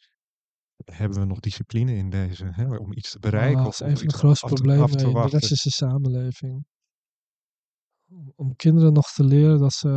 [0.84, 3.60] Hebben we nog discipline in deze, hè, om iets te bereiken?
[3.60, 6.66] Ah, of dat is een van de grootste problemen in de westerse samenleving.
[8.10, 9.88] Om- Om kinderen nog te leren dat ze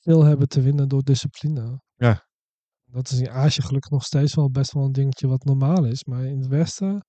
[0.00, 1.80] veel hebben te winnen door discipline.
[1.94, 2.28] Ja.
[2.84, 6.04] Dat is in Azië gelukkig nog steeds wel best wel een dingetje wat normaal is.
[6.04, 7.04] Maar in het Westen,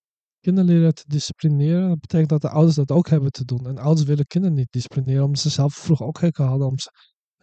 [0.54, 1.88] kinderen leren te disciplineren.
[1.90, 3.68] Dat betekent dat de ouders dat ook hebben te doen.
[3.68, 6.92] En ouders willen kinderen niet disciplineren, omdat ze zelf vroeger ook hekel hadden om ze-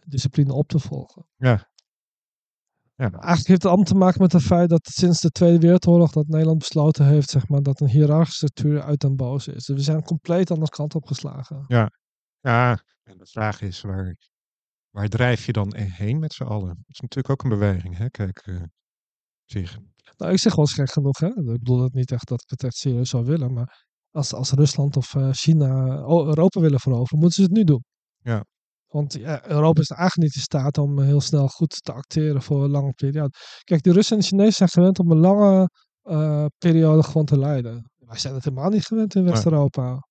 [0.05, 1.27] discipline op te volgen.
[1.35, 1.73] Ja.
[2.97, 6.11] Ja, Eigenlijk heeft het allemaal te maken met het feit dat sinds de Tweede Wereldoorlog
[6.11, 9.65] dat Nederland besloten heeft, zeg maar, dat een hiërarchische structuur uit den boze is.
[9.65, 11.65] Dus we zijn compleet andere kant op geslagen.
[12.39, 14.15] ja, en de vraag is, waar,
[14.89, 16.67] waar drijf je dan heen met z'n allen?
[16.67, 18.09] Dat is natuurlijk ook een beweging, hè?
[18.09, 18.61] Kijk,
[19.45, 19.79] zich.
[20.17, 21.27] Nou, ik zeg wel eens gek genoeg, hè.
[21.27, 24.51] Ik bedoel dat niet echt dat ik het echt serieus zou willen, maar als, als
[24.51, 27.83] Rusland of eh, China o- Europa willen veroveren, moeten ze het nu doen.
[28.21, 28.45] Ja.
[28.87, 32.63] Want ja, Europa is eigenlijk niet in staat om heel snel goed te acteren voor
[32.63, 33.31] een lange periode.
[33.63, 35.69] Kijk, de Russen en de Chinezen zijn gewend om een lange
[36.01, 37.89] eh, periode gewoon te leiden.
[37.95, 39.31] Wij zijn het helemaal niet gewend in Nee.
[39.31, 40.07] West-Europa.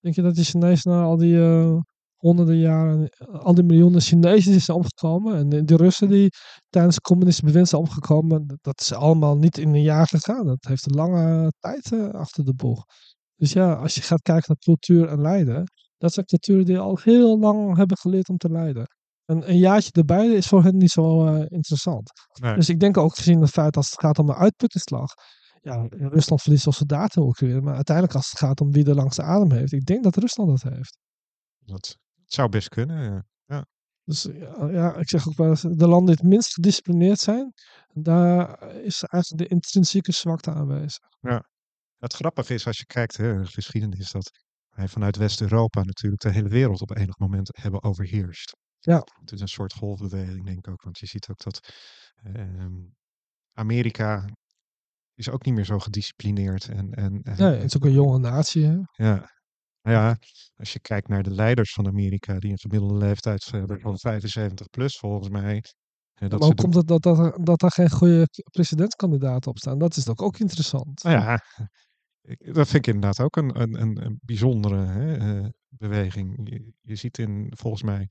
[0.00, 1.76] Denk je dat die Chinezen na al die eh,
[2.20, 6.28] honderden jaren, eh, al die miljoenen Chinezen die zijn omgekomen en de, de Russen die
[6.68, 10.46] tijdens het communistische bewind zijn omgekomen, dat- is allemaal niet in een jaar gegaan.
[10.46, 12.84] Dat heeft een lange tijd eh, achter de boeg.
[13.36, 15.64] Dus ja, als je gaat kijken naar cultuur en lijden,
[15.98, 18.86] dat zijn culturen die al heel lang hebben geleerd om te lijden.
[19.24, 22.10] En een jaartje erbij is voor hen niet zo eh, interessant.
[22.40, 22.54] Nee.
[22.54, 25.12] Dus ik denk ook gezien het feit als het gaat om een uitputtingsslag.
[25.62, 27.60] Ja, Rusland verliest al soldaten in Oekraïne.
[27.60, 29.72] Maar uiteindelijk als het gaat om wie de langste adem heeft.
[29.72, 30.98] Ik denk dat Rusland dat heeft.
[31.64, 31.96] Dat
[32.32, 33.26] zou best kunnen.
[33.46, 33.66] ja.
[34.04, 37.52] Dus ja, ja, ik zeg ook wel eens, de landen die het minst gedisciplineerd zijn.
[37.92, 40.98] Daar is eigenlijk de intrinsieke zwakte aanwezig.
[41.98, 44.30] Het grappige is als je kijkt, hè, de geschiedenis, dat
[44.68, 48.56] wij vanuit West-Europa natuurlijk de hele wereld op enig moment hebben overheerst.
[48.78, 49.04] Ja.
[49.20, 50.82] Het is een soort golfbeweging, denk ik ook.
[50.82, 51.72] Want je ziet ook dat
[52.22, 52.76] ehm,
[53.52, 54.24] Amerika
[55.14, 56.68] is ook niet meer zo gedisciplineerd.
[56.68, 58.64] En, en, en- Nee, het is ook een jonge natie.
[58.66, 58.76] Hè?
[58.92, 59.28] Ja.
[59.82, 60.18] Nou ja,
[60.54, 64.70] als je kijkt naar de leiders van Amerika, die een gemiddelde leeftijd hebben van 75
[64.70, 65.64] plus volgens mij.
[66.14, 69.78] hè, dat maar hoe komt het dat, dat, dat er geen goede presidentskandidaten op staan?
[69.78, 71.02] Dat is toch ook interessant.
[71.02, 71.40] Nou ja,
[72.56, 76.50] dat vind ik inderdaad ook een, een, een, een bijzondere hè, eh, beweging.
[76.50, 78.10] Je, je ziet in, volgens mij,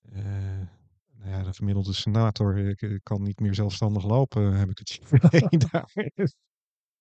[0.00, 0.22] eh,
[1.12, 5.00] nou ja, de gemiddelde senator eh, kan niet meer zelfstandig lopen, heb ik het
[5.32, 5.92] idee daar.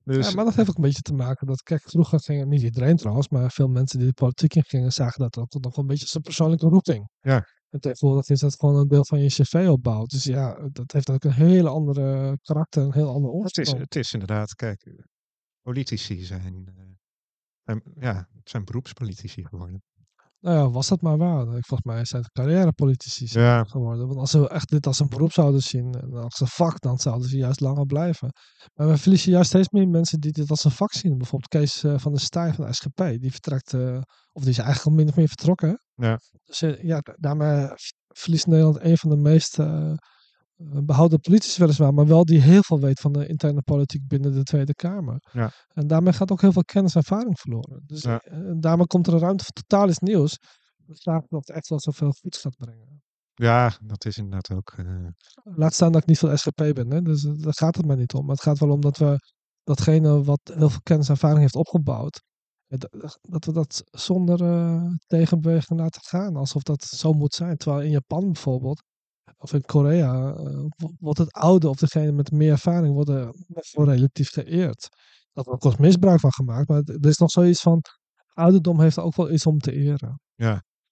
[0.03, 2.61] Dus, ja, maar dat heeft ook een beetje te maken dat, kijk, vroeger ging niet
[2.61, 5.83] iedereen trouwens, maar veel mensen die de politiek in gingen, zagen dat ook nog wel
[5.83, 7.09] een beetje een persoonlijke roeping.
[7.19, 7.45] Ja.
[7.69, 10.09] En tegenwoordig is dat gewoon een deel van je cv opbouwt.
[10.09, 13.83] Dus ja, dat heeft ook een hele andere karakter, een heel ander het, is, oorsprong.
[13.83, 14.93] het is inderdaad, kijk, eh,
[15.61, 16.83] politici zijn, eh,
[17.63, 19.81] zijn, ja, zijn beroepspolitici geworden.
[20.41, 21.41] Nou ja, was dat maar waar.
[21.41, 23.63] Ik, volgens mij zijn het carrièrepolitici Ja.
[23.63, 24.07] geworden.
[24.07, 26.97] Want als ze echt dit als een beroep zouden zien, en als een vak, dan
[26.97, 28.33] zouden ze juist langer blijven.
[28.73, 31.17] Maar we verliezen juist steeds meer mensen die dit als een vak zien.
[31.17, 32.97] Bijvoorbeeld Kees eh, van der Staaij van de SGP.
[33.21, 33.97] Die vertrekt, eh,
[34.31, 35.81] of die is eigenlijk al min of meer vertrokken.
[35.95, 36.19] Ja.
[36.45, 37.67] Dus eh, ja, da- daarmee
[38.07, 39.93] verliest Nederland een van de meest eh,
[40.73, 44.31] eh, behouden politici weliswaar, maar wel die heel veel weet van de interne politiek binnen
[44.33, 45.29] de Tweede Kamer.
[45.31, 45.51] Ja.
[45.73, 47.83] En daarmee gaat ook heel veel kennis en ervaring verloren.
[47.85, 48.19] Dus Ja.
[48.19, 50.37] eh, en daarmee komt er een ruimte voor totaal iets nieuws.
[50.75, 53.03] De vraag of het echt wel zoveel goeds gaat brengen.
[53.33, 54.73] Ja, dat is inderdaad ook.
[54.77, 55.07] eh,
[55.43, 57.01] Laat staan dat ik niet van de SGP ben, hè?
[57.01, 58.25] dus daar gaat het maar niet om.
[58.25, 59.17] Maar het gaat wel om dat we
[59.63, 62.21] datgene wat heel veel kennis en ervaring heeft opgebouwd,
[62.67, 66.35] dat- we dat zonder eh, tegenbeweging laten gaan.
[66.35, 67.57] Alsof dat zo moet zijn.
[67.57, 68.83] Terwijl in Japan bijvoorbeeld,
[69.41, 70.43] of in Korea, eh,
[70.77, 74.87] wo- wordt het oude of degene met meer ervaring worden voor relatief geëerd.
[75.31, 77.81] Dat wordt ook wel misbruik van gemaakt, maar er is nog zoiets van,
[78.33, 80.19] ouderdom heeft ook wel iets om te eren.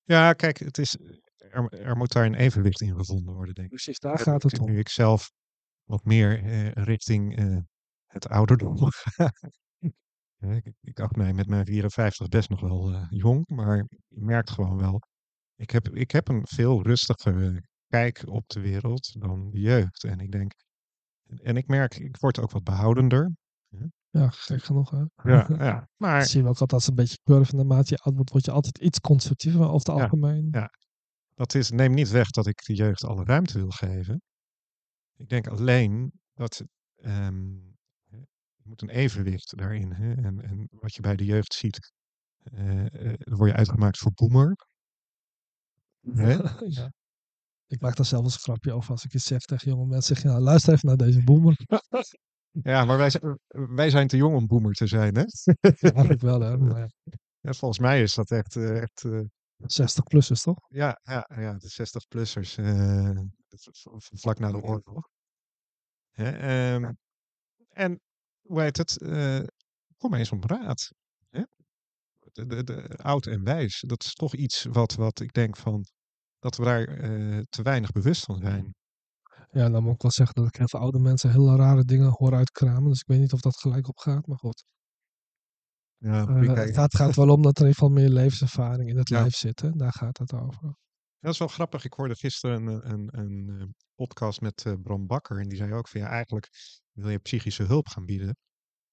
[0.03, 0.97] ja, kijk, het is,
[1.35, 3.73] er, er moet daar een evenwicht in gevonden worden, denk ik.
[3.73, 4.65] Precies, daar gaat het om.
[4.69, 5.31] Nu ik zelf
[5.83, 7.57] wat meer eh, richting eh,
[8.07, 9.31] het ouderdom ga.
[10.37, 13.77] Eh, ik, ik acht mij met mijn 54 best nog wel eh, jong, maar
[14.07, 15.01] je merkt gewoon wel.
[15.55, 20.03] Ik heb, ik heb een veel rustiger kijk op de wereld dan de jeugd.
[20.03, 20.51] En ik denk,
[21.41, 23.31] en ik merk, ik word ook wat behoudender.
[24.11, 25.03] Ja, gek genoeg hè.
[25.31, 25.87] Ja, ja.
[25.95, 27.55] Maar Dat zien we ook altijd als een beetje curve.
[27.55, 30.47] Naarmate je oud wordt, word je altijd iets conservatiever over het Ja, algemeen.
[30.51, 30.69] ja.
[31.33, 34.21] dat is, neem niet weg dat ik de jeugd alle ruimte wil geven.
[35.15, 37.53] Ik denk alleen dat het, ehm,
[38.55, 39.91] je moet een evenwicht daarin.
[39.91, 40.13] Hè?
[40.13, 41.91] En, en wat je bij de jeugd ziet,
[42.43, 44.55] eh, eh, word je uitgemaakt voor boemer.
[46.67, 46.91] Ja.
[47.69, 50.15] Ik maak daar zelf eens een grapje over als ik iets zeg tegen jonge mensen.
[50.15, 51.55] Zeg nou, luister even naar deze boemer.
[52.63, 55.15] Ja, maar wij zijn, wij zijn te jong om boemer te zijn.
[55.15, 55.23] Hè?
[55.79, 56.57] Eigenlijk wel, hè.
[56.57, 56.87] Maar ja,
[57.39, 59.21] Ja, volgens mij is dat echt, eh, echt eh,
[59.57, 60.57] 60 plus is toch?
[60.67, 63.19] ja, ja, ja, de 60-plussers eh,
[63.99, 65.07] vlak na de oorlog.
[66.11, 66.91] Ehm,
[67.69, 67.99] En
[68.41, 69.01] hoe heet het?
[69.01, 69.39] eh,
[69.97, 70.91] kom eens om raad.
[71.29, 71.43] Hè?
[72.19, 75.85] De, de, de, oud en wijs, dat is toch iets wat, wat ik denk van
[76.39, 78.73] dat we daar eh, te weinig bewust van zijn.
[79.51, 82.09] Ja, dan moet ik wel zeggen dat ik heel veel oude mensen hele rare dingen
[82.09, 82.89] hoor uitkramen.
[82.89, 84.63] Dus ik weet niet of dat gelijk op gaat, maar goed.
[85.97, 89.09] Ja, Eh, het gaat, wel om dat er in ieder geval meer levenservaring in het
[89.09, 89.19] Ja.
[89.19, 89.59] lijf zit.
[89.61, 89.69] Hè?
[89.71, 90.75] Daar gaat het over.
[91.19, 91.85] Dat is wel grappig.
[91.85, 93.65] Ik hoorde gisteren een, een, een, eh,
[93.95, 95.39] podcast met uh, Bram Bakker.
[95.39, 96.49] En die zei ook van ja, eigenlijk
[96.91, 98.37] wil je psychische hulp gaan bieden.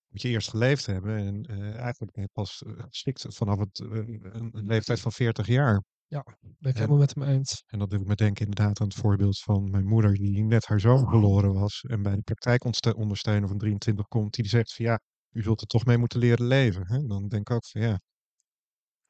[0.09, 1.17] Moet je eerst geleefd hebben.
[1.17, 5.83] En uh, eigenlijk ben je pas geschikt vanaf het, een, een, leeftijd van 40 jaar.
[6.09, 6.25] Ja,
[6.59, 7.63] ben ik helemaal met hem eens.
[7.67, 10.67] En dat doe ik me denken inderdaad aan het voorbeeld van mijn moeder, die net
[10.67, 11.81] haar zoon verloren was.
[11.81, 15.01] En bij de praktijkondersteuner van 23 komt, die zegt van ja,
[15.31, 16.87] u zult er toch mee moeten leren leven.
[16.87, 17.07] Hè?
[17.07, 18.01] Dan denk ik ook van ja,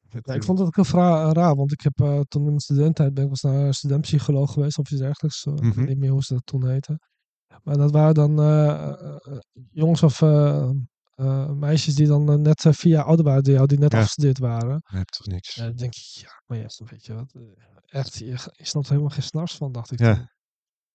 [0.09, 3.15] ja, ik vond het ook heel raar, want ik heb uh, toen in mijn studententijd
[3.15, 5.45] ben ik was naar een studentpsycholoog geweest of iets dergelijks.
[5.45, 5.85] Uh, mm -hmm.
[5.85, 6.99] niet meer hoe ze dat toen heette.
[7.63, 9.17] Maar dat waren dan uh,
[9.71, 10.21] jongens of
[11.55, 13.99] meisjes die dan net vier jaar ouder waren, die, die net ja.
[13.99, 14.83] afgestudeerd waren.
[14.91, 15.55] Je hebt toch niks.
[15.55, 17.35] Dan denk ik, ja, maar ja, weet je wat.
[17.87, 19.99] Echt, je, je snapt er helemaal geen snars van, dacht ik.
[19.99, 20.15] Ja.
[20.15, 20.29] Toen.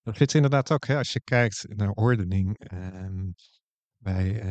[0.02, 2.58] Dat zit inderdaad ook, hè, als je kijkt naar ordening.
[2.58, 3.30] Ehm,
[3.96, 4.42] bij,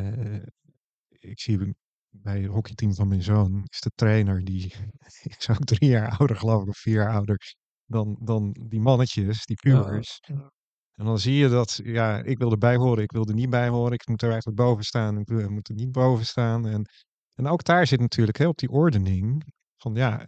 [1.09, 1.75] ik zie
[2.11, 4.73] bij het hockeyteam van mijn zoon is de trainer, die
[5.37, 7.55] is ook drie jaar ouder geloof ik, of vier jaar ouder
[7.85, 10.19] dan, dan die mannetjes, die pubers.
[10.21, 10.51] Ja.
[10.95, 13.67] En dan zie je dat, ja, ik wil erbij horen, ik wil er niet bij
[13.67, 16.67] horen, ik moet er eigenlijk boven staan, ik moet er niet boven staan.
[16.67, 16.89] En,
[17.35, 20.27] en ook daar zit natuurlijk heel op die ordening van, ja,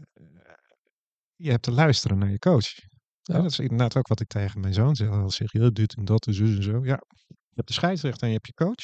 [1.36, 2.68] je hebt te luisteren naar je coach.
[3.22, 3.42] Ja.
[3.42, 5.10] dat is inderdaad ook wat ik tegen mijn zoon zeg.
[5.10, 6.86] Als zeg je dit en dat en zo en zo.
[6.86, 8.84] Ja, je hebt de scheidsrechter en je hebt je coach.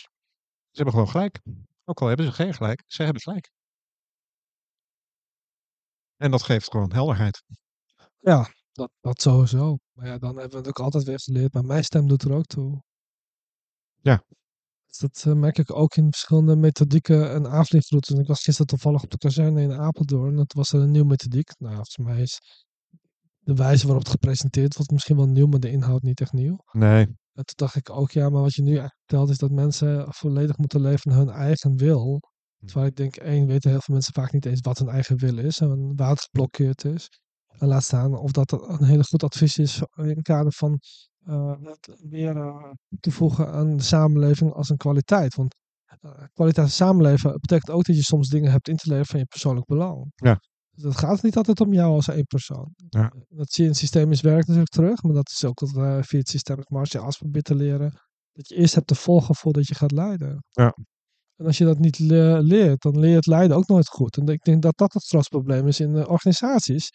[0.72, 1.40] Ze hebben gewoon gelijk.
[1.86, 3.52] Ook al hebben ze geen gelijk, ze hebben gelijk.
[6.18, 7.44] En dat geeft gewoon helderheid.
[8.20, 9.78] Ja, dat, dat sowieso.
[10.00, 11.54] Maar ja, dan hebben we het ook altijd weer geleerd.
[11.54, 12.84] Maar mijn stem doet er ook toe.
[14.02, 14.24] Ja.
[14.86, 18.20] Dus dat uh, merk ik ook in verschillende methodieken en aanvliegroutes.
[18.20, 20.36] Ik was gisteren toevallig op de kazerne in Apeldoorn.
[20.36, 21.60] Dat was er een nieuwe methodiek.
[21.60, 22.40] Nou, volgens mij is
[23.40, 26.58] de wijze waarop het gepresenteerd wordt misschien wel nieuw, maar de inhoud niet echt nieuw.
[26.72, 27.06] Nee.
[27.34, 30.14] En toen dacht ik ook, ja, maar wat je nu eigenlijk vertelt is dat mensen
[30.14, 32.20] volledig moeten leven naar hun eigen wil.
[32.58, 32.66] Hm.
[32.66, 35.38] Terwijl ik denk, één, weten heel veel mensen vaak niet eens wat hun eigen wil
[35.38, 37.10] is en waar het geblokkeerd is.
[37.60, 40.80] Laat staan of dat een hele goed advies is in het kader van
[41.28, 45.36] uh, het weer uh, toevoegen aan de samenleving als een kwaliteit.
[45.36, 45.56] Want
[46.02, 49.26] uh, kwaliteit samenleven betekent ook dat je soms dingen hebt in te leveren van je
[49.26, 50.12] persoonlijk belang.
[50.16, 50.40] Ja
[50.82, 52.74] dat gaat niet altijd om jou als één persoon.
[52.90, 53.14] Ja.
[53.30, 56.20] Dat zie je in systemisch werk natuurlijk terug, maar dat is ook wat uh, via
[56.20, 57.92] het systemic martial arts probeert te leren.
[58.34, 60.44] Dat je eerst hebt te volgen voordat je gaat leiden.
[60.50, 60.76] Ja.
[61.36, 64.18] En als je dat niet le leert, dan leer je het leiden ook nooit goed.
[64.18, 66.90] En ik denk dat dat het grootste probleem is in organisaties.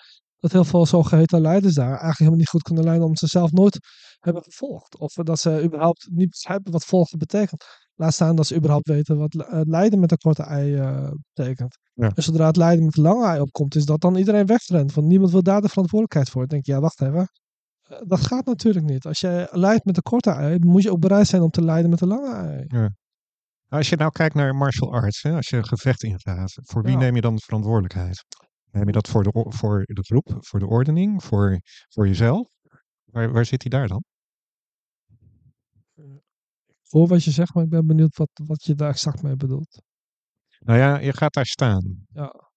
[0.44, 3.52] Dat heel veel zogeheten leiders daar eigenlijk helemaal niet goed kunnen leiden omdat ze zelf
[3.52, 3.78] nooit
[4.18, 4.98] hebben gevolgd.
[4.98, 7.64] Of dat ze überhaupt niet begrijpen wat volgen betekent.
[7.94, 11.78] Laat staan dat ze überhaupt weten wat uh, leiden met een korte ei uh, betekent.
[11.94, 12.10] Ja.
[12.14, 14.94] En zodra het leiden met een lange ei opkomt, is dat dan iedereen wegrent.
[14.94, 16.40] Want niemand wil daar de verantwoordelijkheid voor.
[16.40, 17.28] Dan denk je, ja, wacht even.
[17.90, 19.06] Uh, dat gaat natuurlijk niet.
[19.06, 21.90] Als je leidt met een korte ei, moet je ook bereid zijn om te leiden
[21.90, 22.64] met een lange ei.
[22.66, 22.90] Ja.
[23.68, 26.92] Als je nou kijkt naar martial arts, hè, als je een gevecht ingaat, voor wie
[26.92, 26.98] Ja.
[26.98, 28.24] neem je dan de verantwoordelijkheid?
[28.74, 32.48] Neem je dat voor de, voor de groep, voor de ordening, voor, voor jezelf?
[33.04, 34.04] Waar, waar zit hij daar dan?
[36.82, 39.82] Voor wat je zegt, maar ik ben benieuwd wat, wat je daar exact mee bedoelt.
[40.58, 42.06] Nou ja, je gaat daar staan.
[42.08, 42.50] Ja.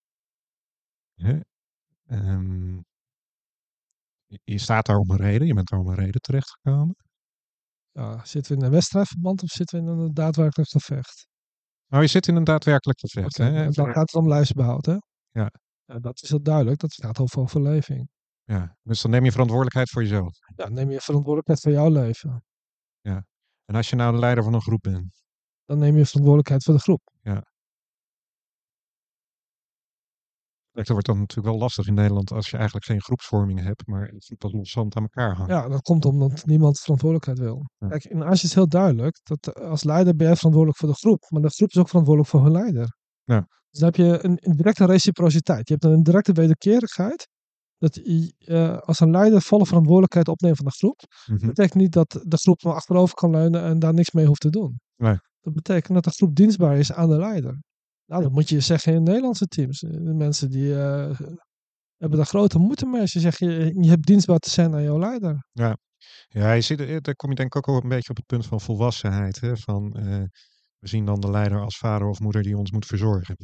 [1.13, 1.39] Hè?
[2.05, 2.75] Ehm,
[4.43, 6.95] je- staat daar om een reden, je bent daar om een reden terechtgekomen.
[7.91, 11.27] Ja, zitten we in een wedstrijdverband of zitten we in een daadwerkelijk gevecht?
[11.87, 13.39] Nou, je zit in een daadwerkelijk gevecht.
[13.39, 13.69] Oké, hè?
[13.69, 14.97] dan gaat het om lijfsbehoud, hè?
[15.29, 15.51] Ja.
[15.87, 16.79] Dat is heel duidelijk.
[16.79, 18.09] Dat gaat over overleving.
[18.43, 20.37] Ja, dus dan neem je verantwoordelijkheid voor jezelf.
[20.55, 22.43] Ja, neem je verantwoordelijkheid voor jouw leven.
[23.65, 25.23] En als je nou de leider van een groep bent,
[25.65, 27.01] Dan neem je verantwoordelijkheid voor de groep.
[30.77, 33.87] Kijk, dat wordt dan natuurlijk wel lastig in Nederland als je eigenlijk geen groepsvorming hebt,
[33.87, 35.51] maar het dat loszand aan elkaar hangt.
[35.51, 37.69] Ja, dat komt omdat niemand verantwoordelijkheid wil.
[37.77, 37.87] Ja.
[37.87, 40.89] Kijk, in Azië is het heel duidelijk dat eh, als leider ben jij verantwoordelijk voor
[40.89, 42.97] de groep, maar de groep is ook verantwoordelijk voor hun leider.
[43.23, 43.47] Ja.
[43.69, 45.67] Dus dan heb je een, een directe reciprociteit.
[45.67, 47.27] Je hebt een directe wederkerigheid.
[47.77, 51.47] Dat je, eh, als een leider volle verantwoordelijkheid opneemt van de groep, Mhm.
[51.47, 54.49] betekent niet dat de groep maar achterover kan leunen en daar niks mee hoeft te
[54.49, 54.79] doen.
[54.95, 55.17] Nee.
[55.41, 57.61] Dat betekent dat de groep dienstbaar is aan de leider.
[58.05, 59.79] Nou, dat moet je zeggen in Nederlandse teams.
[59.79, 61.19] De mensen die eh,
[61.97, 63.01] hebben daar grote moeite mee.
[63.01, 65.47] Als je zegt, je, je hebt dienstbaar te zijn aan jouw leider.
[66.27, 68.45] Ja, je zit, eh, daar kom je denk ik ook een beetje op het punt
[68.45, 69.39] van volwassenheid.
[69.39, 69.57] Hè?
[69.57, 70.23] Van, eh,
[70.79, 73.35] we zien dan de leider als vader of moeder die ons moet verzorgen.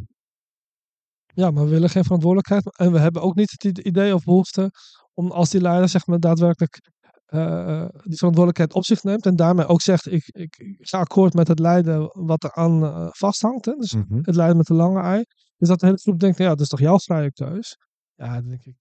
[1.34, 2.78] Ja, maar we willen geen verantwoordelijkheid.
[2.78, 4.72] En we hebben ook niet het idee of behoefte
[5.14, 6.92] om als die leider zeg maar daadwerkelijk
[7.26, 9.26] eh, die verantwoordelijkheid op zich neemt.
[9.26, 12.84] En daarmee ook zegt, ik, ik, ik ga akkoord met het lijden wat er aan
[12.84, 13.66] eh, vasthangt.
[13.66, 13.74] Hè?
[13.74, 14.20] Dus Mhm.
[14.22, 15.24] het lijden met de lange ei.
[15.58, 17.78] Dus dat de hele groep denkt, ja, dat is toch jouw vrije keus?
[18.16, 18.76] Ja, dan denk ik,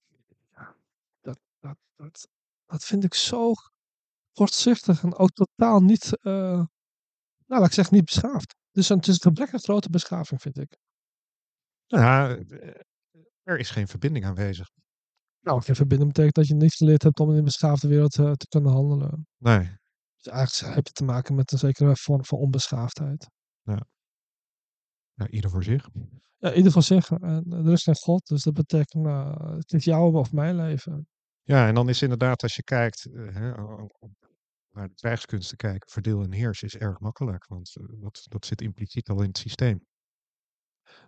[0.55, 0.75] ja,
[1.21, 2.27] dat, dat, dat,
[2.65, 3.51] dat vind ik zo
[4.33, 6.63] kortzichtig en ook totaal niet, eh,
[7.47, 8.55] nou laat ik zeggen, niet beschaafd.
[8.71, 10.77] Dus het is een gebrek aan grote beschaving, vind ik.
[11.87, 12.81] Nou Ja, eh,
[13.43, 14.67] er is geen verbinding aanwezig.
[15.39, 18.31] Nou, geen verbinden betekent dat je niet geleerd hebt om in een beschaafde wereld eh,
[18.31, 19.27] te kunnen handelen.
[19.37, 19.77] Nee.
[20.15, 23.29] Dus eigenlijk heb je te maken met een zekere vorm van onbeschaafdheid.
[25.13, 25.89] Ja, ieder voor zich.
[26.37, 27.09] Ja, ieder van zich.
[27.09, 31.07] En er is geen God, dus dat betekent, nou, het is jouw of mijn leven.
[31.41, 33.53] Ja, en dan is inderdaad, als je kijkt eh, hè,
[34.73, 38.61] naar de krijgskunsten kijken, verdeel en heers is erg makkelijk, want eh, dat, dat zit
[38.61, 39.85] impliciet al in het systeem.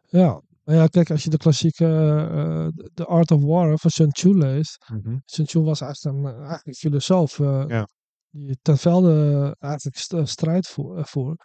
[0.07, 3.89] Ja, maar ja, kijk, als je de klassieke eh, de The Art of War van
[3.89, 4.85] Sun Tzu leest.
[5.25, 7.87] Sun Tzu was eigenlijk een, eigenlijk een filosoof eh, Ja.
[8.29, 11.35] die ten velde eigenlijk st- strijd eh, voer.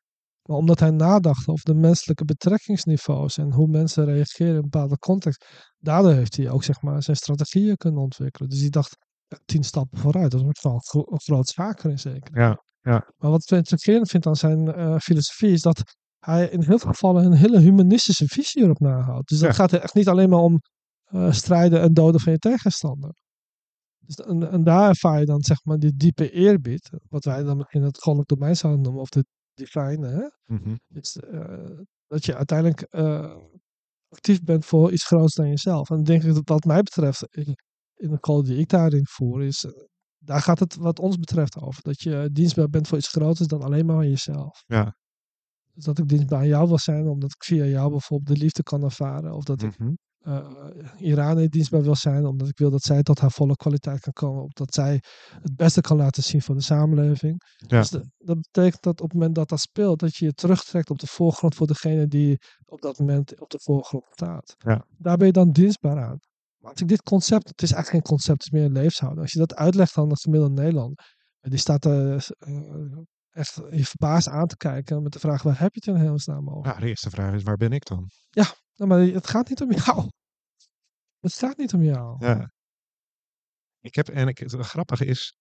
[0.43, 4.99] Maar omdat hij nadacht over de menselijke betrekkingsniveaus en hoe mensen reageren in een bepaalde
[4.99, 5.45] context,
[5.79, 8.49] daardoor heeft hij ook zeg maar, zijn strategieën kunnen ontwikkelen.
[8.49, 8.97] Dus hij dacht
[9.31, 10.31] ja, tien stappen vooruit.
[10.31, 12.39] Dat is wel een, gro- een groot zaken in zeker.
[12.41, 12.63] Ja,
[13.17, 15.83] Maar wat ik intrigerend vind aan zijn eh, filosofie is dat
[16.19, 19.29] hij in heel veel gevallen een hele humanistische visie erop nahoudt.
[19.29, 19.55] Dus dat Ja.
[19.55, 20.59] gaat er echt niet alleen maar om
[21.05, 23.15] eh, strijden en doden van je tegenstander.
[23.99, 27.67] Dus, en, en daar ervaar je dan zeg maar die diepe eerbied, wat wij dan
[27.69, 29.25] in het goddelijk domein zouden noemen, of de
[29.55, 30.55] divine, hè?
[30.55, 32.87] mhm, Dus, eh, dat je uiteindelijk
[34.09, 35.91] actief bent voor iets groots dan jezelf.
[35.91, 37.27] En ik denk dat wat mij betreft,
[38.01, 39.71] in, de call die ik daarin voer, is, eh,
[40.19, 41.83] daar gaat het wat ons betreft over.
[41.83, 44.63] Dat je dienstbaar bent voor iets groters dan alleen maar aan jezelf.
[44.67, 44.99] ja.
[45.75, 48.63] Dus dat ik dienstbaar aan jou wil zijn, omdat ik via jou bijvoorbeeld de liefde
[48.63, 49.33] kan ervaren.
[49.35, 49.71] Of dat ik
[50.99, 54.43] Iran dienstbaar wil zijn, omdat ik wil dat zij tot haar volle kwaliteit kan komen.
[54.43, 55.03] Omdat zij
[55.43, 57.41] het beste kan laten zien voor de samenleving.
[57.57, 57.79] Ja.
[57.79, 60.91] Dus de- dat betekent dat op het moment dat dat speelt, dat je je terugtrekt
[60.91, 64.55] op de voorgrond voor degene die op dat moment op de voorgrond staat.
[64.59, 64.85] Ja.
[64.99, 66.19] Daar ben je dan dienstbaar aan.
[66.61, 69.23] Maar als ik dit concept, het is eigenlijk geen concept, het is meer een levenshouding.
[69.23, 71.03] Als je dat uitlegt aan de gemiddelde Nederland,
[71.41, 72.99] die staat er eh,
[73.31, 76.51] echt je verbaasd aan te kijken met de vraag, waar heb je het in hemelsnaam
[76.51, 76.69] over?
[76.69, 78.11] Nou, de eerste vraag is, waar ben ik dan?
[78.75, 80.11] Nou, maar het gaat niet om jou.
[81.19, 82.27] Het gaat niet om jou.
[82.27, 82.53] Ja.
[83.81, 85.37] Ik heb, en ik, het grappige is,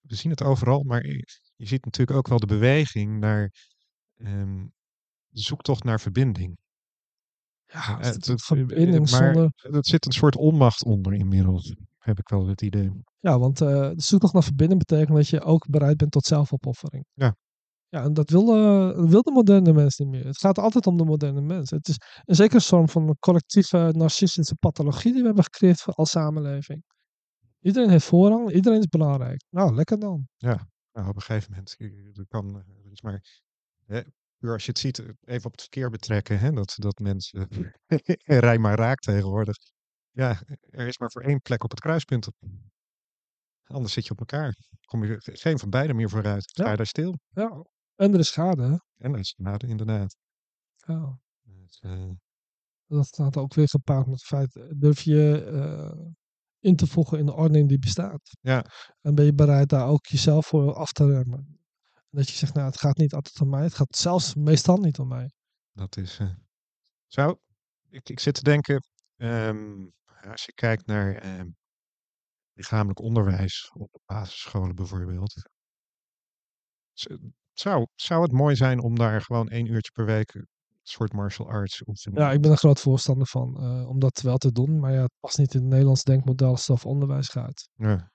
[0.00, 1.26] we zien het overal, maar je
[1.56, 3.52] je ziet natuurlijk ook wel de beweging naar
[4.14, 4.66] ehm,
[5.28, 6.58] de zoektocht naar verbinding.
[7.74, 12.62] Ja, Eh, het maar er zit een soort onmacht onder inmiddels, heb ik wel het
[12.62, 12.90] idee.
[13.18, 17.04] Ja, want eh de zoektocht naar verbinding betekent dat je ook bereid bent tot zelfopoffering.
[17.12, 17.36] Ja.
[17.88, 20.26] Ja, en dat wil, eh, dat wil de moderne mens niet meer.
[20.26, 21.70] Het gaat altijd om de moderne mens.
[21.70, 25.92] Het is een zekere vorm van een collectieve narcistische pathologie die we hebben gecreëerd voor
[25.94, 26.82] als samenleving.
[27.60, 29.44] Iedereen heeft voorrang, iedereen is belangrijk.
[29.50, 30.28] Nou, lekker dan.
[30.92, 31.76] Nou, op een gegeven moment,
[32.28, 33.42] kan, is maar,
[33.86, 34.00] hè,
[34.44, 37.48] puur als je het ziet, eh, even op het verkeer betrekken, hè, dat, dat mensen,
[38.46, 39.56] rij maar raak tegenwoordig.
[40.10, 42.28] Ja, er is maar voor één plek op het kruispunt.
[43.62, 44.54] Anders zit je op elkaar.
[44.86, 46.42] Kom je geen van beiden meer vooruit.
[46.42, 46.70] Sta Ja.
[46.70, 47.18] je daar stil.
[47.28, 47.64] Ja.
[47.94, 48.76] En er is schade, hè?
[48.96, 50.16] En dat is nou, inderdaad.
[50.76, 51.18] Ja.
[51.42, 52.10] Dus, eh,
[52.86, 56.12] Dat staat ook weer gepaard met het feit, eh, durf je
[56.58, 58.36] in te voegen in de ordening die bestaat.
[58.40, 58.64] Ja.
[59.00, 61.53] En ben je bereid daar ook jezelf voor af te remmen.
[62.14, 63.62] Dat je zegt, nou, het gaat niet altijd om mij.
[63.62, 65.30] Het gaat zelfs meestal niet om mij.
[65.72, 66.18] dat is.
[66.18, 66.30] eh,
[67.06, 67.38] Zo,
[67.88, 68.82] ik, ik zit te denken,
[69.16, 69.86] ehm,
[70.30, 71.48] als je kijkt naar ehm,
[72.52, 75.34] lichamelijk onderwijs op de basisscholen bijvoorbeeld.
[77.52, 80.46] Zou, zou het mooi zijn om daar gewoon één uurtje per week een
[80.82, 84.36] soort martial arts oefening Ja, ik ben een groot voorstander van eh, om dat wel
[84.38, 84.78] te doen.
[84.80, 87.68] Maar ja, het past niet in het Nederlands denkmodel als het over onderwijs gaat.
[87.74, 88.12] Ja,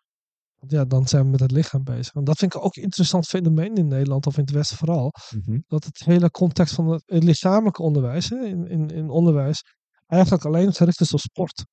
[0.67, 2.13] ja, dan zijn we met het lichaam bezig.
[2.13, 5.11] En dat vind ik ook een interessant fenomeen in Nederland, of in het Westen vooral.
[5.45, 9.61] mhm, Dat het hele context van het, het lichamelijke onderwijs, hè, in, in, in onderwijs,
[10.07, 11.65] eigenlijk alleen gericht is op sport.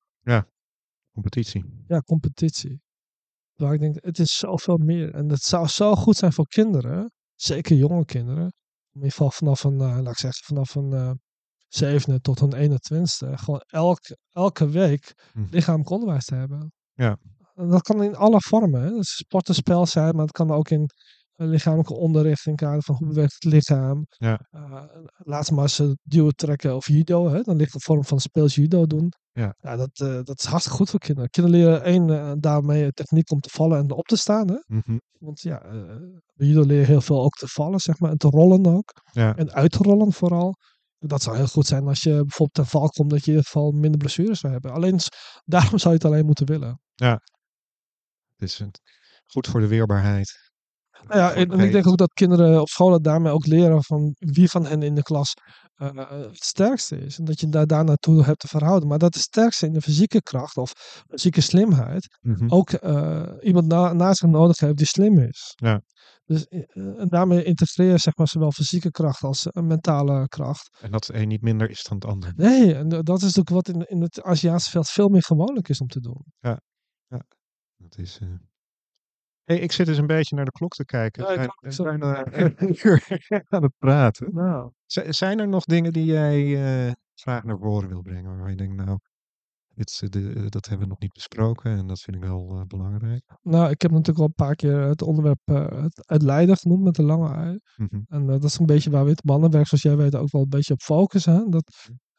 [1.13, 1.65] competitie.
[1.87, 2.81] Ja, competitie.
[3.53, 5.13] Waar ik denk, het is zoveel meer.
[5.13, 8.43] En het zou zo goed zijn voor kinderen, zeker jonge kinderen.
[8.43, 11.19] In ieder geval vanaf een, eh, laat ik zeggen, vanaf een
[11.67, 13.37] zevende tot een 21ste.
[13.37, 13.99] Gewoon elk,
[14.31, 15.45] elke week Hm.
[15.49, 16.71] lichamelijk onderwijs te hebben.
[16.93, 17.17] Ja.
[17.57, 18.81] Dat kan in alle vormen.
[18.81, 18.91] Hè.
[18.99, 20.89] Sport en spel zijn, maar het kan ook in
[21.35, 24.05] eh, lichamelijke onderricht in kader van hoe beweegt het lichaam.
[24.09, 24.39] Ja.
[24.51, 24.83] Uh,
[25.17, 27.29] laat maar eens eh, duwen, trekken of judo.
[27.29, 27.41] Hè.
[27.41, 29.11] Dan ligt een vorm van speels judo doen.
[29.37, 29.75] Ja.
[29.75, 31.29] dat, eh, dat is hartstikke goed voor kinderen.
[31.29, 34.47] Kinderen leren één, eh, daarmee techniek om te vallen en op te staan.
[34.47, 34.57] Hè.
[34.67, 35.71] mhm, Want ja, eh,
[36.33, 38.11] bij judo leer je heel veel ook te vallen, zeg maar.
[38.11, 38.93] En te rollen ook.
[39.11, 40.55] Ja, En uit te rollen vooral.
[40.99, 43.45] Dat zou heel goed zijn als je bijvoorbeeld ten val komt, dat je in ieder
[43.51, 44.71] geval minder blessures zou hebben.
[44.71, 44.99] Alleen,
[45.45, 46.79] daarom zou je het alleen moeten willen.
[48.37, 48.61] Het is
[49.25, 50.45] goed voor de weerbaarheid.
[51.01, 54.15] Nou ja, en, en ik denk ook dat kinderen op scholen daarmee ook leren van
[54.17, 55.33] wie van hen in de klas
[55.75, 57.17] eh, het sterkste is.
[57.17, 58.87] En dat je daar, daar naartoe hebt te verhouden.
[58.87, 60.71] Maar dat de sterkste in de fysieke kracht of
[61.07, 65.53] fysieke slimheid Mhm, ook eh, iemand na, naast zich nodig heeft die slim is.
[65.55, 65.81] Ja.
[66.25, 70.77] Dus eh, en daarmee integreer je zeg maar zowel fysieke kracht als mentale kracht.
[70.81, 72.33] En dat het een niet minder is dan het ander.
[72.35, 75.81] Nee, en dat is ook wat in, in het Aziatische veld veel meer gewoonlijk is
[75.81, 76.25] om te doen.
[76.39, 76.59] Ja.
[77.89, 78.19] Dat is.
[78.21, 78.27] eh
[79.43, 81.23] Hey, ik zit dus een beetje naar de klok te kijken.
[81.23, 84.33] Ja, ik We zijn een uur aan het praten.
[84.33, 86.37] Nou, Zijn er nog dingen die jij
[86.87, 88.29] eh, graag naar voren wil brengen?
[88.29, 88.97] Waarvan je denkt, nou,
[89.67, 92.23] dit, is, eh, de, eh, dat hebben we nog niet besproken en dat vind ik
[92.23, 93.23] wel eh, belangrijk.
[93.41, 96.95] nou, ik heb natuurlijk al een paar keer het onderwerp eh, het, lijden genoemd met
[96.95, 97.59] de lange ui.
[97.75, 98.01] Mhm.
[98.07, 100.41] En eh, dat is een beetje waar we het mannenwerk, zoals jij weet, ook wel
[100.41, 101.49] een beetje op focussen.
[101.49, 101.71] Dat,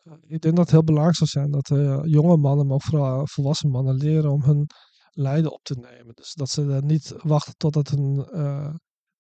[0.03, 2.83] eh, ik denk dat het heel belangrijk zou zijn dat eh, jonge mannen, maar ook
[2.83, 4.66] vooral volwassen mannen, leren om hun
[5.11, 6.14] lijden op te nemen.
[6.14, 8.74] Dus dat ze er niet wachten totdat een, eh,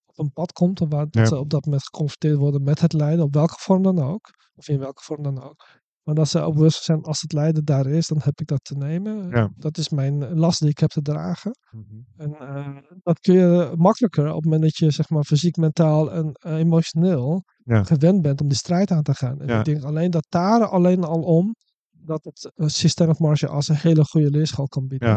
[0.06, 1.26] op een pad komt, waar Ja.
[1.26, 4.30] ze op dat moment geconfronteerd worden met het lijden, op welke vorm dan ook.
[4.54, 5.66] Of in welke vorm dan ook.
[6.02, 8.64] Maar dat ze ook bewust zijn, als het lijden daar is, dan heb ik dat
[8.64, 9.28] te nemen.
[9.30, 9.50] Ja.
[9.56, 11.58] Dat is mijn last die ik heb te dragen.
[11.70, 11.84] Mhm.
[12.16, 16.12] En eh, dat kun je makkelijker op het moment dat je zeg maar fysiek, mentaal
[16.12, 17.82] en eh, emotioneel Ja.
[17.84, 19.40] gewend bent om die strijd aan te gaan.
[19.40, 19.58] En Ja.
[19.58, 21.54] ik denk alleen dat daar alleen al om
[21.90, 25.08] dat het systeem of martial arts een hele goede leerschool kan bieden.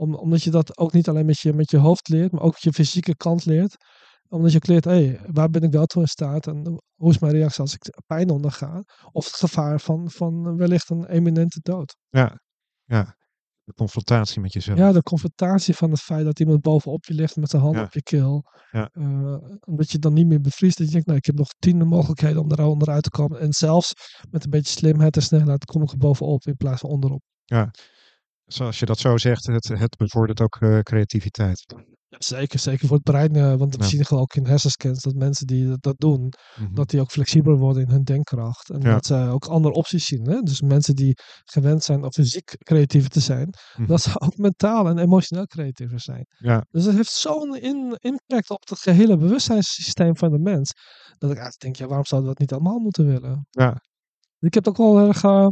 [0.00, 0.06] Ja.
[0.06, 2.56] Om, omdat je dat ook niet alleen met je, met je hoofd leert, maar ook
[2.56, 3.76] je fysieke kant leert.
[4.28, 7.18] Omdat je ook leert, hé, waar ben ik wel toe in staat en hoe is
[7.18, 8.82] mijn reactie als ik pijn onderga?
[9.12, 11.96] Of het gevaar van, van wellicht een eminente dood.
[12.08, 12.40] Ja.
[12.84, 13.16] ja,
[13.64, 14.78] de confrontatie met jezelf.
[14.78, 17.82] Ja, de confrontatie van het feit dat iemand bovenop je ligt met zijn hand Ja.
[17.82, 18.44] op je keel.
[18.70, 18.88] Ja.
[18.92, 20.78] Eh, omdat je dan niet meer bevriest.
[20.78, 23.40] Dat je denkt, nou, ik heb nog tien mogelijkheden om er onderuit te komen.
[23.40, 23.92] En zelfs
[24.30, 27.22] met een beetje slimheid en snelheid kom ik er bovenop in plaats van onderop.
[28.52, 31.64] Zoals je dat zo zegt, het, het bevordert ook eh, creativiteit.
[32.08, 33.34] Ja, zeker, zeker voor het brein.
[33.36, 33.88] eh, want we Ja.
[33.88, 36.74] zien gewoon ook in hersenscans dat mensen die dat, dat doen, Mhm.
[36.74, 38.70] dat die ook flexibeler worden in hun denkkracht.
[38.70, 38.90] En Ja.
[38.92, 40.28] dat ze ook andere opties zien.
[40.28, 40.40] Hè?
[40.40, 43.86] Dus mensen die gewend zijn om fysiek creatief te zijn, Mhm.
[43.88, 46.26] dat ze ook mentaal en emotioneel creatiever zijn.
[46.38, 46.64] Ja.
[46.70, 50.72] Dus het heeft zo'n in- impact op het gehele bewustzijnssysteem van de mens.
[51.18, 53.46] Dat ik eigenlijk denk, ja, waarom zouden we dat niet allemaal moeten willen?
[53.50, 53.82] Ja.
[54.38, 55.46] Ik heb ook wel erg eh,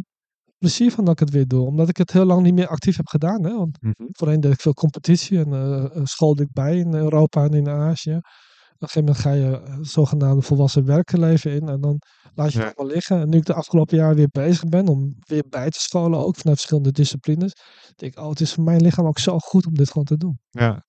[0.59, 1.67] plezier van dat ik het weer doe.
[1.67, 3.45] Omdat ik het heel lang niet meer actief heb gedaan.
[3.45, 3.57] Hè?
[3.57, 3.93] Want Mhm.
[4.11, 7.69] voorheen deed ik veel competitie en eh, eh, schoolde ik bij in Europa en in
[7.69, 8.15] Azië.
[8.17, 11.99] Op een gegeven moment ga je eh, zogenaamde volwassen werkenleven in en dan
[12.35, 12.65] laat je Ja.
[12.67, 13.21] het allemaal liggen.
[13.21, 16.37] En nu ik de afgelopen jaren weer bezig ben om weer bij te scholen, ook
[16.37, 17.53] vanuit verschillende disciplines,
[17.97, 20.17] denk ik, oh, het is voor mijn lichaam ook zo goed om dit gewoon te
[20.17, 20.39] doen.
[20.51, 20.85] Ja.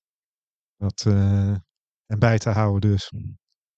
[0.78, 1.06] Dat,
[2.06, 3.12] en bij te houden dus.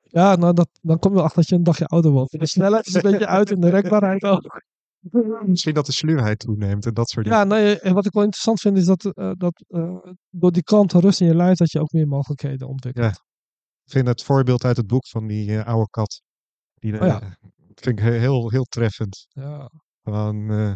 [0.01, 2.39] Ja, nou, dat, dan kom je wel achter dat je een dagje ouder wordt.
[2.39, 4.61] De snelheid is een beetje uit en de rekbaarheid ook.
[5.45, 7.39] Misschien dat de sluwheid toeneemt en dat soort dingen.
[7.39, 9.97] Ja, nee, en wat ik wel interessant vind is dat, eh, dat eh,
[10.29, 13.21] door die kalmte en rust in je lijf, dat je ook meer mogelijkheden ontwikkelt.
[13.83, 16.21] Ik vind het voorbeeld uit het boek van die eh, oude kat.
[16.73, 17.19] Die, Oh ja.
[17.75, 19.25] vind ik he- heel, heel treffend.
[19.29, 19.69] Ja,
[20.01, 20.75] Van eh,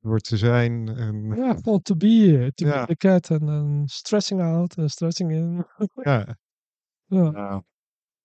[0.00, 0.88] door te zijn.
[0.88, 2.80] En, ja gewoon to be, to Ja.
[2.84, 5.64] be the cat en stressing out en stressing in.
[6.02, 6.36] ja.
[7.06, 7.62] Ja, Nou.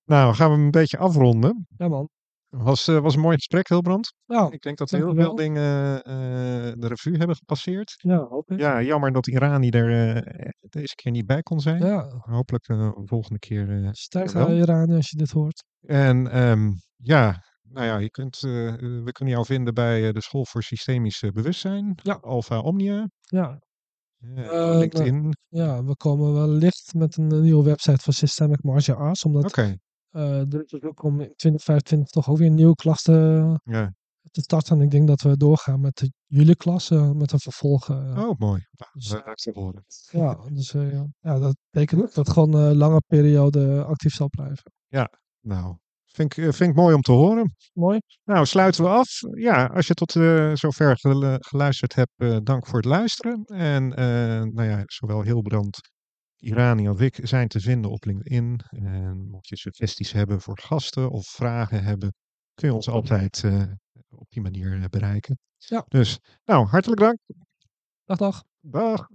[0.03, 1.67] nou, gaan we een beetje afronden.
[1.77, 2.09] ja man.
[2.57, 4.13] Was, eh, was een mooi gesprek, Hilbrand.
[4.25, 6.13] Nou, Ik denk dat we heel veel dingen eh,
[6.73, 7.93] de revue hebben gepasseerd.
[7.97, 8.59] ja, hoop ik.
[8.59, 11.85] Ja, jammer dat Irani er eh, deze keer niet bij kon zijn.
[11.85, 13.93] Ja, Hopelijk een volgende keer.
[14.07, 14.47] Jawel.
[14.47, 15.63] aan Iran als je dit hoort.
[15.81, 20.63] En ehm, ja, nou ja, je kunt, we kunnen jou vinden bij de School voor
[20.63, 22.13] Systemisch Bewustzijn, Ja.
[22.21, 23.59] Alpha Omnia, Ja,
[24.19, 25.35] LinkedIn.
[25.47, 29.23] ja, we komen wellicht met een, nieuwe website van Systemic Martial Arts.
[29.25, 29.43] Omdat
[30.21, 33.93] er is ook om in 2025 toch ook weer een nieuwe klas te, ja.
[34.31, 34.77] te starten.
[34.77, 37.89] En ik denk dat we doorgaan met de juli klas, eh, met een vervolg.
[37.89, 37.95] eh,
[38.27, 38.65] Oh, mooi.
[38.71, 39.07] Nou, Dus,
[39.73, 40.09] dat.
[40.11, 41.05] Ja, dus eh, ja.
[41.19, 44.71] ja, dat betekent dat het gewoon een lange periode actief zal blijven.
[45.41, 47.55] Nou, vind ik, eh, vind ik mooi om te horen.
[47.73, 47.99] Mooi.
[48.23, 49.09] Nou, sluiten we af.
[49.37, 53.43] Ja, als je tot eh, zover gelu- geluisterd hebt, eh, dank voor het luisteren.
[53.45, 54.05] En eh,
[54.43, 55.77] nou ja, zowel Hilbrand,
[56.37, 58.59] Irani als ik zijn te vinden op LinkedIn.
[58.69, 62.13] En mocht je suggesties hebben voor gasten of vragen hebben,
[62.53, 63.63] kun je ons altijd eh,
[64.09, 65.39] op die manier eh, bereiken.
[65.57, 65.85] Ja.
[65.87, 67.17] Dus, nou, hartelijk dank.
[68.05, 68.43] Dag, dag.
[68.59, 69.07] Dag.